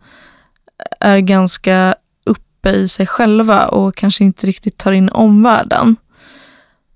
är 1.00 1.20
ganska 1.20 1.96
uppe 2.26 2.70
i 2.70 2.88
sig 2.88 3.08
själva 3.08 3.68
och 3.68 3.96
kanske 3.96 4.24
inte 4.24 4.48
riktigt 4.48 4.78
tar 4.78 4.92
in 4.92 5.10
omvärlden. 5.10 5.96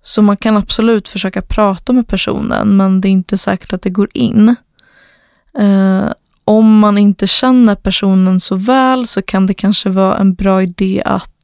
Så 0.01 0.21
man 0.21 0.38
kan 0.38 0.57
absolut 0.57 1.07
försöka 1.07 1.41
prata 1.41 1.93
med 1.93 2.07
personen 2.07 2.77
men 2.77 3.01
det 3.01 3.07
är 3.07 3.11
inte 3.11 3.38
säkert 3.38 3.73
att 3.73 3.81
det 3.81 3.89
går 3.89 4.09
in. 4.13 4.55
Eh, 5.57 6.11
om 6.45 6.79
man 6.79 6.97
inte 6.97 7.27
känner 7.27 7.75
personen 7.75 8.39
så 8.39 8.55
väl 8.55 9.07
så 9.07 9.21
kan 9.21 9.47
det 9.47 9.53
kanske 9.53 9.89
vara 9.89 10.17
en 10.17 10.33
bra 10.33 10.61
idé 10.61 11.01
att 11.05 11.34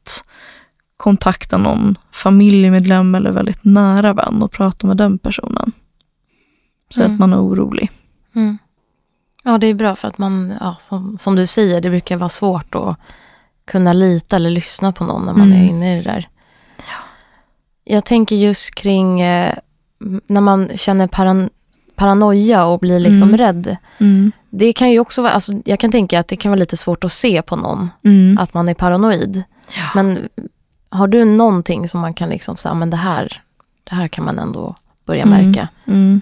kontakta 0.96 1.58
någon 1.58 1.98
familjemedlem 2.12 3.14
eller 3.14 3.30
väldigt 3.30 3.64
nära 3.64 4.12
vän 4.12 4.42
och 4.42 4.52
prata 4.52 4.86
med 4.86 4.96
den 4.96 5.18
personen. 5.18 5.72
Så 6.88 7.00
Mm. 7.00 7.12
att 7.12 7.18
man 7.20 7.32
är 7.32 7.38
orolig. 7.44 7.90
Mm. 8.34 8.58
Ja, 9.44 9.58
det 9.58 9.66
är 9.66 9.74
bra 9.74 9.94
för 9.94 10.08
att 10.08 10.18
man, 10.18 10.52
ja, 10.60 10.76
som, 10.80 11.16
som 11.18 11.36
du 11.36 11.46
säger, 11.46 11.80
det 11.80 11.90
brukar 11.90 12.16
vara 12.16 12.28
svårt 12.28 12.74
att 12.74 12.96
kunna 13.64 13.92
lita 13.92 14.36
eller 14.36 14.50
lyssna 14.50 14.92
på 14.92 15.04
någon 15.04 15.26
när 15.26 15.32
man 15.32 15.46
Mm. 15.52 15.62
är 15.62 15.68
inne 15.68 15.92
i 15.92 15.96
det 15.96 16.02
där. 16.10 16.28
Jag 17.84 18.04
tänker 18.04 18.36
just 18.36 18.74
kring 18.74 19.20
eh, 19.20 19.54
när 20.26 20.40
man 20.40 20.70
känner 20.76 21.06
paran 21.06 21.50
paranoia 21.96 22.64
och 22.66 22.78
blir 22.78 22.98
liksom 23.00 23.28
Mm. 23.28 23.36
rädd. 23.38 23.76
Mm. 23.98 24.32
Det 24.50 24.72
kan 24.72 24.90
ju 24.90 24.98
också 24.98 25.22
vara, 25.22 25.32
alltså, 25.32 25.52
jag 25.64 25.80
kan 25.80 25.90
tänka 25.92 26.18
att 26.18 26.28
det 26.28 26.36
kan 26.36 26.50
vara 26.50 26.58
lite 26.58 26.76
svårt 26.76 27.04
att 27.04 27.12
se 27.12 27.42
på 27.42 27.56
någon 27.56 27.90
Mm. 28.04 28.38
att 28.38 28.54
man 28.54 28.68
är 28.68 28.74
paranoid. 28.74 29.42
Ja. 29.76 29.90
Men 29.94 30.28
har 30.88 31.06
du 31.06 31.24
någonting 31.24 31.88
som 31.88 32.00
man 32.00 32.14
kan 32.14 32.28
liksom 32.28 32.56
säga, 32.56 32.74
men 32.74 32.90
det 32.90 32.96
här, 32.96 33.42
det 33.84 33.94
här 33.94 34.08
kan 34.08 34.24
man 34.24 34.38
ändå 34.38 34.76
börja 35.06 35.22
Mm. 35.22 35.46
märka? 35.46 35.68
Mm. 35.86 36.20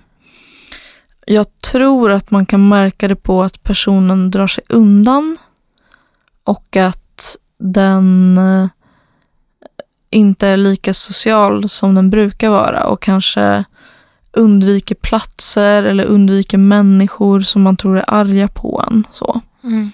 Jag 1.26 1.58
tror 1.58 2.10
att 2.10 2.30
man 2.30 2.46
kan 2.46 2.68
märka 2.68 3.08
det 3.08 3.16
på 3.16 3.42
att 3.42 3.62
personen 3.62 4.30
drar 4.30 4.46
sig 4.46 4.64
undan 4.68 5.36
och 6.44 6.76
att 6.76 7.36
den 7.58 8.38
eh, 8.38 8.66
inte 10.10 10.46
är 10.48 10.56
lika 10.56 10.94
social 10.94 11.68
som 11.68 11.94
den 11.94 12.10
brukar 12.10 12.50
vara 12.50 12.86
och 12.86 13.02
kanske 13.02 13.64
undviker 14.32 14.94
platser 14.94 15.82
eller 15.84 16.04
undviker 16.04 16.58
människor 16.58 17.40
som 17.40 17.62
man 17.62 17.76
tror 17.76 17.98
är 17.98 18.04
arga 18.10 18.48
på 18.48 18.84
en. 18.86 19.04
Så. 19.10 19.40
Mm. 19.64 19.90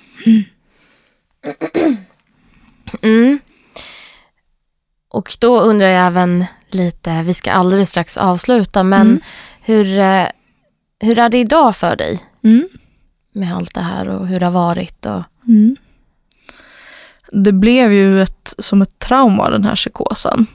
Mm. 3.03 3.39
Och 5.09 5.37
då 5.41 5.61
undrar 5.61 5.87
jag 5.87 6.07
även 6.07 6.45
lite, 6.71 7.23
vi 7.23 7.35
ska 7.35 7.53
alldeles 7.53 7.91
strax 7.91 8.17
avsluta, 8.17 8.83
men 8.83 9.07
Mm. 9.07 9.21
hur, 9.61 9.99
eh, 9.99 10.27
hur 11.01 11.19
är 11.19 11.29
det 11.29 11.39
idag 11.39 11.77
för 11.77 11.97
dig 11.97 12.21
Mm. 12.45 12.69
med 13.33 13.57
allt 13.57 13.75
det 13.75 13.81
här 13.81 14.09
och 14.09 14.27
hur 14.29 14.41
det 14.41 14.47
har 14.47 14.53
varit? 14.53 15.07
Och, 15.07 15.23
Mm. 15.49 15.77
Det 17.33 17.53
blev 17.53 17.93
ju 17.93 18.23
ett, 18.23 18.55
som 18.59 18.83
ett 18.83 18.99
trauma 18.99 19.51
den 19.51 19.65
här 19.65 19.77
psykosen. 19.77 20.47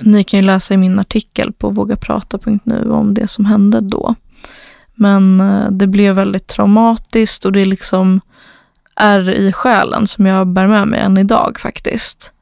Ni 0.00 0.24
kan 0.24 0.40
ju 0.40 0.46
läsa 0.46 0.74
i 0.74 0.76
min 0.76 0.98
artikel 0.98 1.52
på 1.52 1.70
vågaprata.nu 1.70 2.90
om 2.90 3.14
det 3.14 3.28
som 3.28 3.44
hände 3.44 3.80
då. 3.80 4.14
Men 4.94 5.40
eh, 5.40 5.70
det 5.70 5.86
blev 5.86 6.14
väldigt 6.14 6.46
traumatiskt 6.46 7.44
och 7.44 7.52
det 7.52 7.60
är 7.60 7.66
liksom 7.66 8.20
är 8.96 9.30
i 9.30 9.52
själen 9.52 10.06
som 10.06 10.26
jag 10.26 10.46
bär 10.46 10.66
med 10.66 10.88
mig 10.88 11.00
än 11.00 11.18
idag 11.18 11.60
faktiskt. 11.60 12.32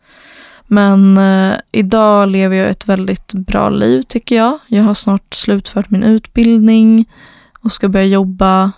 Men 0.66 1.18
eh, 1.18 1.54
idag 1.72 2.28
lever 2.28 2.56
jag 2.56 2.70
ett 2.70 2.88
väldigt 2.88 3.32
bra 3.32 3.70
liv 3.70 4.02
tycker 4.02 4.36
jag. 4.36 4.58
Jag 4.66 4.82
har 4.82 4.94
snart 4.94 5.34
slutfört 5.34 5.90
min 5.90 6.02
utbildning 6.02 7.10
och 7.60 7.72
ska 7.72 7.88
börja 7.88 8.06
jobba 8.06 8.72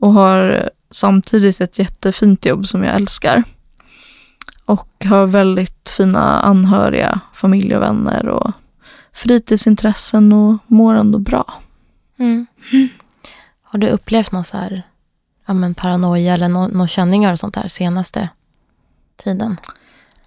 och 0.00 0.12
har 0.12 0.70
samtidigt 0.90 1.60
ett 1.60 1.78
jättefint 1.78 2.46
jobb 2.46 2.66
som 2.66 2.84
jag 2.84 2.94
älskar. 2.94 3.44
Och 4.64 5.04
har 5.04 5.26
väldigt 5.26 5.90
fina 5.96 6.40
anhöriga, 6.40 7.20
familj 7.32 7.76
och 7.76 7.82
vänner 7.82 8.28
och 8.28 8.50
fritidsintressen 9.12 10.32
och 10.32 10.56
mår 10.66 10.94
ändå 10.94 11.18
bra. 11.18 11.54
Mm. 12.18 12.46
Har 13.62 13.78
du 13.78 13.88
upplevt 13.88 14.32
någon 14.32 14.44
så 14.44 14.56
här, 14.56 14.82
ja, 15.46 15.54
men 15.54 15.74
paranoia 15.74 16.34
eller 16.34 16.48
nå- 16.48 16.68
några 16.68 16.88
känningar 16.88 17.32
och 17.32 17.38
sånt 17.38 17.56
här 17.56 17.68
senaste 17.68 18.28
tiden? 19.16 19.56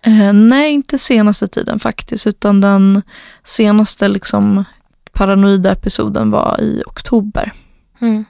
Eh, 0.01 0.33
nej, 0.33 0.71
inte 0.73 0.97
senaste 0.97 1.47
tiden 1.47 1.79
faktiskt, 1.79 2.27
utan 2.27 2.61
den 2.61 3.01
senaste 3.43 4.07
liksom 4.07 4.63
paranoida 5.11 5.71
episoden 5.71 6.31
var 6.31 6.61
i 6.61 6.83
oktober. 6.85 7.53
Mm. 8.01 8.25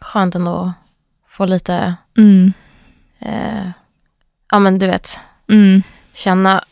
Skönt 0.00 0.34
ändå 0.34 0.56
att 0.62 0.72
få 1.36 1.44
lite, 1.46 1.94
Mm. 2.18 2.52
eh, 3.18 3.68
ja 4.50 4.58
men 4.58 4.78
du 4.78 4.86
vet, 4.86 5.20
Mm. 5.50 5.82
känna 6.14 6.64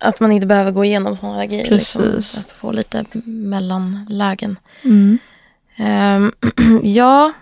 att 0.00 0.20
man 0.20 0.32
inte 0.32 0.46
behöver 0.46 0.70
gå 0.70 0.84
igenom 0.84 1.16
sådana 1.16 1.36
här 1.38 1.46
grejer. 1.46 1.70
Liksom, 1.70 2.02
att 2.18 2.50
få 2.50 2.72
lite 2.72 3.04
mellanlägen. 3.24 4.56
Mm. 4.84 5.18
Ehm, 5.76 6.32
ja, 6.82 7.32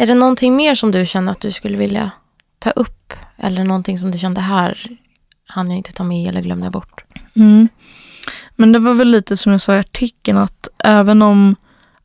är 0.00 0.06
det 0.06 0.14
någonting 0.14 0.56
mer 0.56 0.74
som 0.74 0.90
du 0.90 1.06
känner 1.06 1.32
att 1.32 1.40
du 1.40 1.52
skulle 1.52 1.76
vilja 1.76 2.10
ta 2.58 2.70
upp? 2.70 3.12
Eller 3.36 3.64
någonting 3.64 3.98
som 3.98 4.10
du 4.10 4.18
kände 4.18 4.40
här 4.40 4.88
hann 5.46 5.70
jag 5.70 5.76
inte 5.76 5.92
ta 5.92 6.04
med 6.04 6.28
eller 6.28 6.40
glömde 6.40 6.66
jag 6.66 6.72
bort? 6.72 7.04
Mm. 7.34 7.68
Men 8.56 8.72
det 8.72 8.78
var 8.78 8.94
väl 8.94 9.08
lite 9.08 9.36
som 9.36 9.52
jag 9.52 9.60
sa 9.60 9.74
i 9.74 9.78
artikeln 9.78 10.38
att 10.38 10.68
även 10.84 11.22
om 11.22 11.56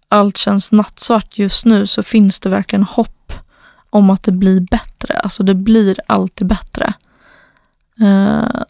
allt 0.10 0.38
känns 0.38 0.72
nattsvart 0.72 1.38
just 1.38 1.66
nu 1.66 1.88
så 1.88 2.04
finns 2.04 2.40
det 2.40 2.50
verkligen 2.50 2.84
hopp 2.84 3.34
om 3.90 4.10
att 4.10 4.24
det 4.24 4.32
blir 4.32 4.60
bättre. 4.62 5.20
Alltså 5.20 5.44
det 5.44 5.56
blir 5.56 6.00
alltid 6.08 6.48
bättre. 6.48 6.94
Eh, 8.02 8.62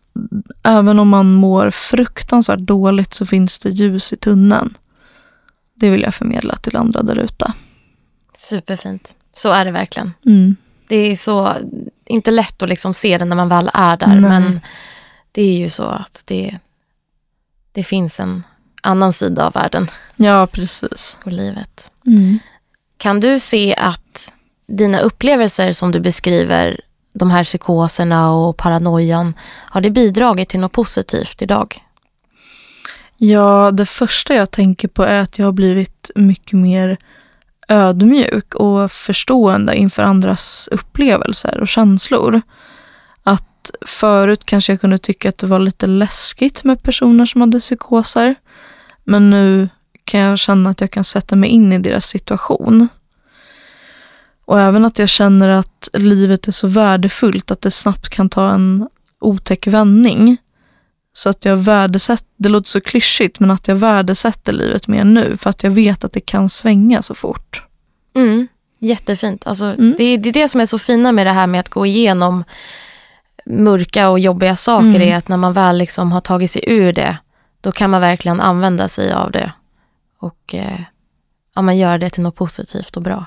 även 0.63 0.99
om 0.99 1.09
man 1.09 1.33
mår 1.33 1.69
fruktansvärt 1.69 2.59
dåligt 2.59 3.13
så 3.13 3.25
finns 3.25 3.59
det 3.59 3.69
ljus 3.69 4.13
i 4.13 4.17
tunneln. 4.17 4.73
Det 5.75 5.89
vill 5.89 6.01
jag 6.01 6.13
förmedla 6.13 6.55
till 6.55 6.75
andra 6.75 7.03
där 7.03 7.19
ute. 7.19 7.53
Superfint. 8.33 9.15
Så 9.35 9.51
är 9.51 9.65
det 9.65 9.71
verkligen. 9.71 10.13
Mm. 10.25 10.55
Det 10.87 10.95
är 10.95 11.15
så, 11.15 11.55
inte 12.05 12.31
lätt 12.31 12.61
att 12.61 12.69
liksom 12.69 12.93
se 12.93 13.17
det 13.17 13.25
när 13.25 13.35
man 13.35 13.49
väl 13.49 13.71
är 13.73 13.97
där, 13.97 14.07
Nej. 14.07 14.19
men 14.19 14.61
det 15.31 15.41
är 15.41 15.57
ju 15.57 15.69
så 15.69 15.83
att 15.83 16.21
det, 16.25 16.57
det 17.71 17.83
finns 17.83 18.19
en 18.19 18.43
annan 18.81 19.13
sida 19.13 19.45
av 19.45 19.53
världen 19.53 19.87
Ja, 20.15 20.47
precis. 20.47 21.17
och 21.25 21.31
livet. 21.31 21.91
Mm. 22.07 22.39
Kan 22.97 23.19
du 23.19 23.39
se 23.39 23.75
att 23.75 24.33
dina 24.67 24.99
upplevelser 24.99 25.71
som 25.71 25.91
du 25.91 25.99
beskriver, 25.99 26.81
de 27.13 27.31
här 27.31 27.43
psykoserna 27.43 28.33
och 28.33 28.57
paranoian, 28.57 29.33
har 29.65 29.81
det 29.81 29.89
bidragit 29.89 30.49
till 30.49 30.59
något 30.59 30.71
positivt 30.71 31.41
idag? 31.41 31.83
Ja, 33.17 33.71
det 33.71 33.85
första 33.85 34.33
jag 34.33 34.51
tänker 34.51 34.87
på 34.87 35.03
är 35.03 35.19
att 35.19 35.39
jag 35.39 35.45
har 35.45 35.51
blivit 35.51 36.11
mycket 36.15 36.53
mer 36.59 36.97
ödmjuk 37.67 38.55
och 38.55 38.91
förstående 38.91 39.75
inför 39.75 40.03
andras 40.03 40.69
upplevelser 40.71 41.59
och 41.59 41.67
känslor. 41.67 42.41
Att 43.23 43.71
förut 43.85 44.45
kanske 44.45 44.73
jag 44.73 44.81
kunde 44.81 44.97
tycka 44.97 45.29
att 45.29 45.37
det 45.37 45.47
var 45.47 45.59
lite 45.59 45.87
läskigt 45.87 46.63
med 46.63 46.83
personer 46.83 47.25
som 47.25 47.41
hade 47.41 47.59
psykoser. 47.59 48.35
Men 49.03 49.29
nu 49.29 49.69
kan 50.03 50.19
jag 50.19 50.39
känna 50.39 50.69
att 50.69 50.81
jag 50.81 50.91
kan 50.91 51.03
sätta 51.03 51.35
mig 51.35 51.49
in 51.49 51.73
i 51.73 51.79
deras 51.79 52.05
situation. 52.05 52.87
Och 54.45 54.59
även 54.59 54.85
att 54.85 54.99
jag 54.99 55.09
känner 55.09 55.49
att 55.49 55.89
livet 55.93 56.47
är 56.47 56.51
så 56.51 56.67
värdefullt 56.67 57.51
att 57.51 57.61
det 57.61 57.71
snabbt 57.71 58.09
kan 58.09 58.29
ta 58.29 58.49
en 58.49 58.89
otäck 59.19 59.67
vändning. 59.67 60.37
Så 61.13 61.29
att 61.29 61.45
jag 61.45 61.57
värdesätter, 61.57 62.27
det 62.37 62.49
låter 62.49 62.69
så 62.69 62.81
klyschigt, 62.81 63.39
men 63.39 63.51
att 63.51 63.67
jag 63.67 63.75
värdesätter 63.75 64.53
livet 64.53 64.87
mer 64.87 65.03
nu 65.03 65.37
för 65.37 65.49
att 65.49 65.63
jag 65.63 65.71
vet 65.71 66.03
att 66.03 66.13
det 66.13 66.19
kan 66.19 66.49
svänga 66.49 67.01
så 67.01 67.15
fort. 67.15 67.63
Mm. 68.15 68.47
Jättefint. 68.79 69.47
Alltså, 69.47 69.65
Mm. 69.65 69.95
det, 69.97 70.17
det 70.17 70.29
är 70.29 70.33
det 70.33 70.47
som 70.49 70.61
är 70.61 70.65
så 70.65 70.79
fina 70.79 71.11
med 71.11 71.27
det 71.27 71.31
här 71.31 71.47
med 71.47 71.59
att 71.59 71.69
gå 71.69 71.85
igenom 71.85 72.43
mörka 73.45 74.09
och 74.09 74.19
jobbiga 74.19 74.55
saker, 74.55 74.87
Mm. 74.87 75.01
är 75.01 75.15
att 75.15 75.27
när 75.27 75.37
man 75.37 75.53
väl 75.53 75.77
liksom 75.77 76.11
har 76.11 76.21
tagit 76.21 76.51
sig 76.51 76.63
ur 76.67 76.93
det, 76.93 77.17
då 77.61 77.71
kan 77.71 77.89
man 77.89 78.01
verkligen 78.01 78.41
använda 78.41 78.87
sig 78.87 79.13
av 79.13 79.31
det 79.31 79.51
och 80.19 80.53
eh, 80.55 80.79
ja, 81.55 81.61
man 81.61 81.77
gör 81.77 81.97
det 81.97 82.09
till 82.09 82.23
något 82.23 82.35
positivt 82.35 82.97
och 82.97 83.01
bra. 83.03 83.25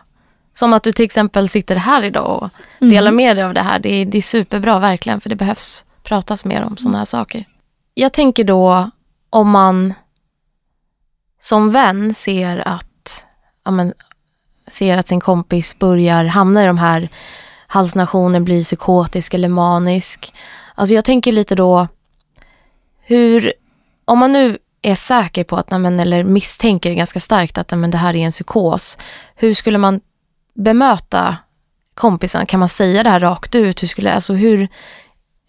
Som 0.53 0.73
att 0.73 0.83
du 0.83 0.93
till 0.93 1.05
exempel 1.05 1.49
sitter 1.49 1.77
här 1.77 2.05
idag 2.05 2.43
och 2.43 2.51
delar 2.87 3.11
med 3.13 3.37
dig 3.37 3.45
av 3.45 3.55
det 3.55 3.63
här. 3.63 3.79
Det 3.79 3.89
är, 3.95 4.07
det 4.07 4.19
är 4.19 4.23
superbra 4.23 4.79
verkligen, 4.79 5.21
för 5.21 5.29
det 5.29 5.37
behövs 5.37 5.85
pratas 6.03 6.45
mer 6.45 6.63
om 6.63 6.77
sådana 6.77 6.99
här 6.99 7.05
saker. 7.05 7.45
Jag 7.99 8.13
tänker 8.13 8.45
då 8.45 8.91
om 9.31 9.51
man 9.51 9.95
som 11.39 11.71
vän 11.71 12.15
ser 12.15 12.69
att, 12.69 13.27
ja, 13.65 13.71
men, 13.71 13.95
ser 14.67 14.97
att 14.97 15.09
sin 15.09 15.21
kompis 15.21 15.79
börjar 15.79 16.25
hamna 16.25 16.63
i 16.63 16.67
de 16.67 16.79
här 16.79 17.09
halsnationen, 17.67 18.45
blir 18.45 18.63
psykotisk 18.63 19.35
eller 19.35 19.49
manisk. 19.49 20.35
Alltså 20.75 20.95
jag 20.95 21.05
tänker 21.05 21.33
lite 21.33 21.55
då, 21.55 21.89
hur, 23.01 23.53
om 24.05 24.19
man 24.19 24.33
nu 24.33 24.59
är 24.83 24.95
säker 24.95 25.45
på 25.45 25.57
att, 25.57 25.71
men, 25.71 26.01
eller 26.01 26.25
misstänker 26.25 26.93
ganska 26.93 27.21
starkt 27.21 27.59
att 27.59 27.71
men, 27.71 27.91
det 27.91 27.99
här 27.99 28.17
är 28.17 28.25
en 28.25 28.31
psykos, 28.31 28.99
hur 29.35 29.55
skulle 29.55 29.79
man 29.79 30.01
bemöta 30.55 31.37
kompisen? 31.95 32.47
Kan 32.47 32.61
man 32.61 32.69
säga 32.69 33.03
det 33.03 33.11
här 33.11 33.21
rakt 33.21 33.55
ut? 33.55 33.83
Hur, 33.83 33.89
skulle, 33.89 34.13
alltså 34.13 34.35
hur, 34.35 34.69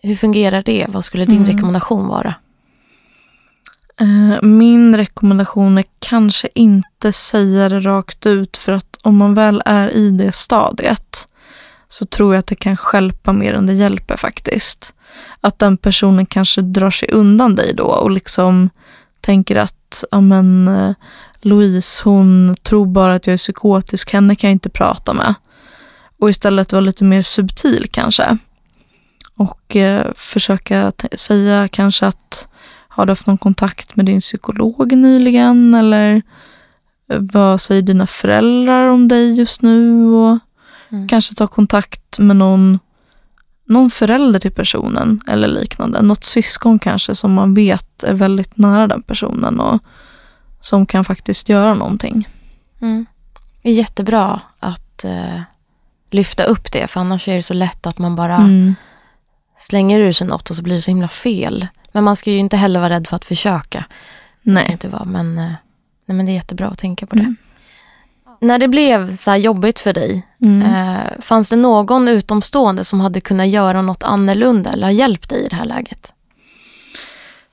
hur 0.08 0.16
fungerar 0.16 0.64
det? 0.66 0.86
Vad 0.90 1.06
skulle 1.06 1.26
din 1.26 1.38
Mm. 1.44 1.48
rekommendation 1.56 2.08
vara? 2.08 2.36
Eh, 4.00 4.42
Min 4.42 4.98
rekommendation 4.98 5.78
är 5.78 5.84
kanske 6.00 6.48
inte 6.56 7.12
säga 7.12 7.70
det 7.70 7.80
rakt 7.80 8.26
ut 8.26 8.58
för 8.58 8.72
att 8.72 8.98
om 9.04 9.18
man 9.18 9.34
väl 9.34 9.62
är 9.66 9.90
i 9.90 10.10
det 10.12 10.32
stadiet 10.32 11.28
så 11.90 12.06
tror 12.06 12.34
jag 12.34 12.40
att 12.40 12.48
det 12.48 12.56
kan 12.56 12.78
skälpa 12.78 13.34
mer 13.34 13.54
än 13.54 13.66
det 13.66 13.74
hjälper 13.74 14.18
faktiskt. 14.18 14.94
Att 15.42 15.60
den 15.60 15.78
personen 15.78 16.26
kanske 16.26 16.62
drar 16.62 16.90
sig 16.90 17.10
undan 17.12 17.56
dig 17.56 17.74
då 17.74 17.84
och 17.86 18.12
liksom 18.12 18.70
tänker 19.22 19.56
att 19.56 20.04
ja 20.12 20.22
men 20.22 20.68
eh, 20.68 20.92
Louise 21.42 22.02
hon 22.04 22.56
tror 22.64 22.86
bara 22.86 23.16
att 23.16 23.28
jag 23.28 23.34
är 23.34 23.38
psykotisk, 23.38 24.14
henne 24.14 24.36
kan 24.36 24.48
jag 24.50 24.56
inte 24.56 24.70
prata 24.70 25.14
med. 25.14 25.34
Och 26.20 26.30
istället 26.30 26.72
vara 26.72 26.82
lite 26.82 27.04
mer 27.04 27.22
subtil 27.22 27.88
kanske. 27.92 28.38
Och 29.38 29.76
eh, 29.76 30.12
försöka 30.16 30.92
säga 31.16 31.68
kanske 31.68 32.06
att 32.06 32.48
har 32.88 33.06
du 33.06 33.12
haft 33.12 33.28
någon 33.28 33.38
kontakt 33.38 33.96
med 33.96 34.06
din 34.06 34.22
psykolog 34.22 34.96
nyligen? 34.96 35.74
Eller 35.74 36.22
eh, 37.12 37.20
vad 37.22 37.62
säger 37.62 37.82
dina 37.82 38.08
föräldrar 38.08 38.88
om 38.88 39.08
dig 39.08 39.34
just 39.34 39.62
nu? 39.62 40.06
Och 40.06 40.40
Mm. 40.90 41.08
Kanske 41.08 41.36
ta 41.36 41.48
kontakt 41.48 42.20
med 42.20 42.36
någon, 42.36 42.80
någon 43.66 43.90
förälder 43.90 44.40
till 44.40 44.52
personen 44.52 45.22
eller 45.28 45.48
liknande. 45.48 46.02
Något 46.02 46.24
syskon 46.24 46.80
kanske 46.80 47.16
som 47.16 47.34
man 47.34 47.54
vet 47.54 48.04
är 48.04 48.14
väldigt 48.14 48.58
nära 48.58 48.88
den 48.88 49.02
personen 49.02 49.60
och 49.60 49.80
som 50.60 50.86
kan 50.86 51.06
faktiskt 51.06 51.50
göra 51.50 51.74
någonting. 51.74 52.28
Mm. 52.82 53.06
Det 53.62 53.70
är 53.70 53.74
jättebra 53.74 54.42
att 54.60 55.04
eh, 55.04 55.42
lyfta 56.12 56.44
upp 56.44 56.72
det, 56.72 56.88
för 56.88 57.00
annars 57.00 57.28
är 57.28 57.36
det 57.36 57.44
så 57.44 57.54
lätt 57.54 57.88
att 57.88 57.98
man 57.98 58.16
bara 58.16 58.36
Mm. 58.36 58.76
Slänger 59.60 60.00
ur 60.00 60.12
sig 60.12 60.28
något 60.28 60.50
och 60.50 60.56
så 60.56 60.64
blir 60.64 60.76
det 60.76 60.82
så 60.82 60.92
himla 60.92 61.08
fel. 61.08 61.68
Men 61.92 62.04
man 62.04 62.16
ska 62.16 62.32
ju 62.32 62.38
inte 62.38 62.58
heller 62.58 62.80
vara 62.80 62.90
rädd 62.90 63.08
för 63.08 63.16
att 63.16 63.26
försöka. 63.26 63.86
Det 64.44 64.52
Nej. 64.52 64.68
inte 64.72 64.88
vara, 64.90 65.06
men, 65.06 65.38
eh, 65.38 65.52
nej, 66.06 66.16
men 66.18 66.26
det 66.26 66.32
är 66.32 66.34
jättebra 66.34 66.68
att 66.68 66.80
tänka 66.80 67.06
på 67.06 67.16
det. 67.16 67.22
Mm. 67.22 67.36
När 68.42 68.60
det 68.60 68.68
blev 68.68 69.16
så 69.16 69.32
här 69.32 69.38
jobbigt 69.38 69.80
för 69.80 69.94
dig, 69.94 70.28
Mm. 70.42 70.62
eh, 70.62 71.22
fanns 71.22 71.50
det 71.50 71.56
någon 71.56 72.08
utomstående 72.08 72.84
som 72.84 73.00
hade 73.00 73.22
kunnat 73.22 73.48
göra 73.48 73.82
något 73.82 74.04
annorlunda 74.04 74.70
eller 74.72 74.88
ha 74.88 74.92
hjälpt 74.92 75.30
dig 75.30 75.46
i 75.46 75.48
det 75.48 75.56
här 75.56 75.66
läget? 75.66 76.14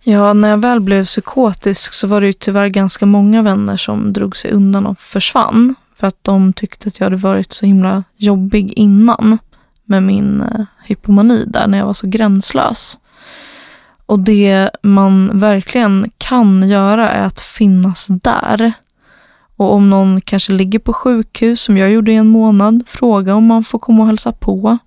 Ja, 0.04 0.32
när 0.32 0.48
jag 0.48 0.58
väl 0.58 0.80
blev 0.80 1.04
psykotisk 1.04 1.92
så 1.92 2.06
var 2.06 2.20
det 2.20 2.26
ju 2.26 2.32
tyvärr 2.32 2.68
ganska 2.68 3.06
många 3.06 3.42
vänner 3.42 3.76
som 3.76 4.12
drog 4.12 4.36
sig 4.36 4.50
undan 4.50 4.86
och 4.86 4.98
försvann. 5.00 5.74
För 5.96 6.06
att 6.06 6.18
de 6.22 6.52
tyckte 6.52 6.88
att 6.88 7.00
jag 7.00 7.06
hade 7.06 7.16
varit 7.16 7.52
så 7.52 7.66
himla 7.66 8.04
jobbig 8.16 8.72
innan 8.72 9.38
med 9.84 10.02
min 10.02 10.40
eh, 10.40 10.64
hypomani 10.84 11.44
där 11.46 11.66
när 11.66 11.78
jag 11.78 11.86
var 11.86 11.94
så 11.94 12.06
gränslös. 12.06 12.98
Och 14.06 14.18
det 14.18 14.70
man 14.82 15.38
verkligen 15.38 16.10
kan 16.18 16.68
göra 16.68 17.10
är 17.10 17.24
att 17.24 17.40
finnas 17.40 18.06
där. 18.06 18.72
Och 19.56 19.72
om 19.72 19.90
någon 19.90 20.20
kanske 20.20 20.52
ligger 20.52 20.78
på 20.78 20.92
sjukhus, 20.92 21.60
som 21.60 21.76
jag 21.76 21.90
gjorde 21.90 22.12
i 22.12 22.16
en 22.16 22.28
månad, 22.28 22.82
fråga 22.86 23.34
om 23.34 23.46
man 23.46 23.64
får 23.64 23.78
komma 23.78 24.02
och 24.02 24.06
hälsa 24.06 24.32
på. 24.32 24.78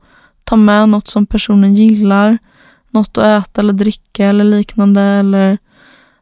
Ta 0.43 0.55
med 0.55 0.89
något 0.89 1.07
som 1.07 1.25
personen 1.25 1.75
gillar 1.75 2.37
något 2.89 3.17
att 3.17 3.43
äta 3.43 3.61
eller 3.61 3.73
dricka 3.73 4.25
eller 4.25 4.43
liknande 4.43 5.01
eller 5.01 5.57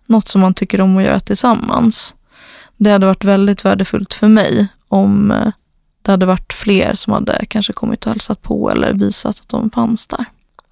något 0.05 0.27
som 0.27 0.41
man 0.41 0.53
tycker 0.53 0.81
om 0.81 0.97
att 0.97 1.03
göra 1.03 1.19
tillsammans. 1.19 2.15
Det 2.77 2.91
hade 2.91 3.05
varit 3.05 3.23
väldigt 3.23 3.65
värdefullt 3.65 4.13
för 4.13 4.27
mig 4.27 4.67
om 4.88 5.31
eh, 5.31 5.51
det 6.05 6.11
hade 6.11 6.25
varit 6.25 6.53
fler 6.53 6.93
som 6.93 7.13
hade 7.13 7.45
kanske 7.45 7.73
kommit 7.73 8.05
och 8.05 8.11
hälsat 8.11 8.41
på 8.41 8.71
eller 8.71 8.93
visat 8.93 9.39
att 9.41 9.49
de 9.49 9.69
fanns 9.71 10.07
där. 10.07 10.25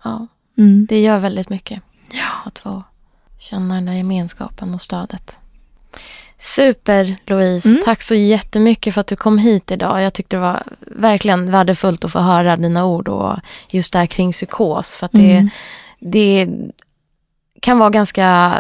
Ja, 0.04 0.28
Mm. 0.58 0.86
det 0.90 1.00
gör 1.02 1.20
väldigt 1.20 1.50
mycket. 1.50 1.82
Att 2.46 2.60
få 2.60 2.84
känna 3.40 3.76
den 3.76 3.86
där 3.86 3.94
gemenskapen 3.94 4.74
och 4.74 4.82
stödet. 4.82 5.40
Super 6.40 7.16
Louise, 7.28 7.70
Mm. 7.70 7.82
tack 7.86 8.02
så 8.02 8.16
jättemycket 8.16 8.94
för 8.94 9.02
att 9.02 9.08
du 9.08 9.16
kom 9.16 9.38
hit 9.38 9.72
idag. 9.72 10.02
Jag 10.02 10.14
tyckte 10.14 10.36
det 10.36 10.40
var 10.40 10.64
verkligen 10.80 11.52
värdefullt 11.52 12.04
att 12.06 12.12
få 12.12 12.20
höra 12.20 12.58
dina 12.58 12.86
ord 12.86 13.08
och 13.08 13.36
just 13.70 13.94
det 13.94 14.00
här 14.00 14.06
kring 14.06 14.32
psykos. 14.32 14.96
För 14.96 15.06
att 15.06 15.12
det, 15.12 15.32
Mm. 15.38 15.50
det 16.00 16.48
kan 17.62 17.80
vara 17.80 17.90
ganska, 17.90 18.60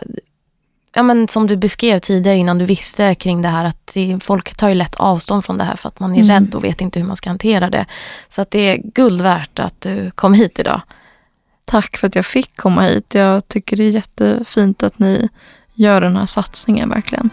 ja 0.95 1.03
men 1.03 1.27
som 1.27 1.47
du 1.47 1.57
beskrev 1.57 1.99
tidigare 1.99 2.37
innan 2.37 2.57
du 2.57 2.65
visste 2.65 3.15
kring 3.15 3.41
det 3.41 3.47
här 3.47 3.65
att 3.65 3.91
det, 3.93 4.19
folk 4.23 4.55
tar 4.57 4.69
ju 4.69 4.75
lätt 4.75 4.95
avstånd 4.95 5.45
från 5.45 5.57
det 5.57 5.63
här 5.63 5.75
för 5.75 5.87
att 5.87 5.99
man 5.99 6.11
är 6.15 6.19
Mm. 6.23 6.29
rädd 6.29 6.55
och 6.55 6.63
vet 6.63 6.81
inte 6.81 6.99
hur 6.99 7.07
man 7.07 7.17
ska 7.17 7.29
hantera 7.29 7.69
det. 7.69 7.85
Så 8.29 8.41
att 8.41 8.51
det 8.51 8.59
är 8.59 8.77
guld 8.83 9.21
värt 9.21 9.59
att 9.59 9.81
du 9.81 10.11
kom 10.11 10.33
hit 10.33 10.59
idag. 10.59 10.81
Tack 11.65 11.97
för 11.97 12.07
att 12.07 12.15
jag 12.15 12.25
fick 12.25 12.57
komma 12.57 12.81
hit. 12.81 13.13
Jag 13.13 13.47
tycker 13.47 13.77
det 13.77 13.83
är 13.83 13.89
jättefint 13.89 14.83
att 14.83 14.99
ni 14.99 15.29
gör 15.73 16.01
den 16.01 16.17
här 16.17 16.25
satsningen 16.25 16.89
verkligen. 16.89 17.29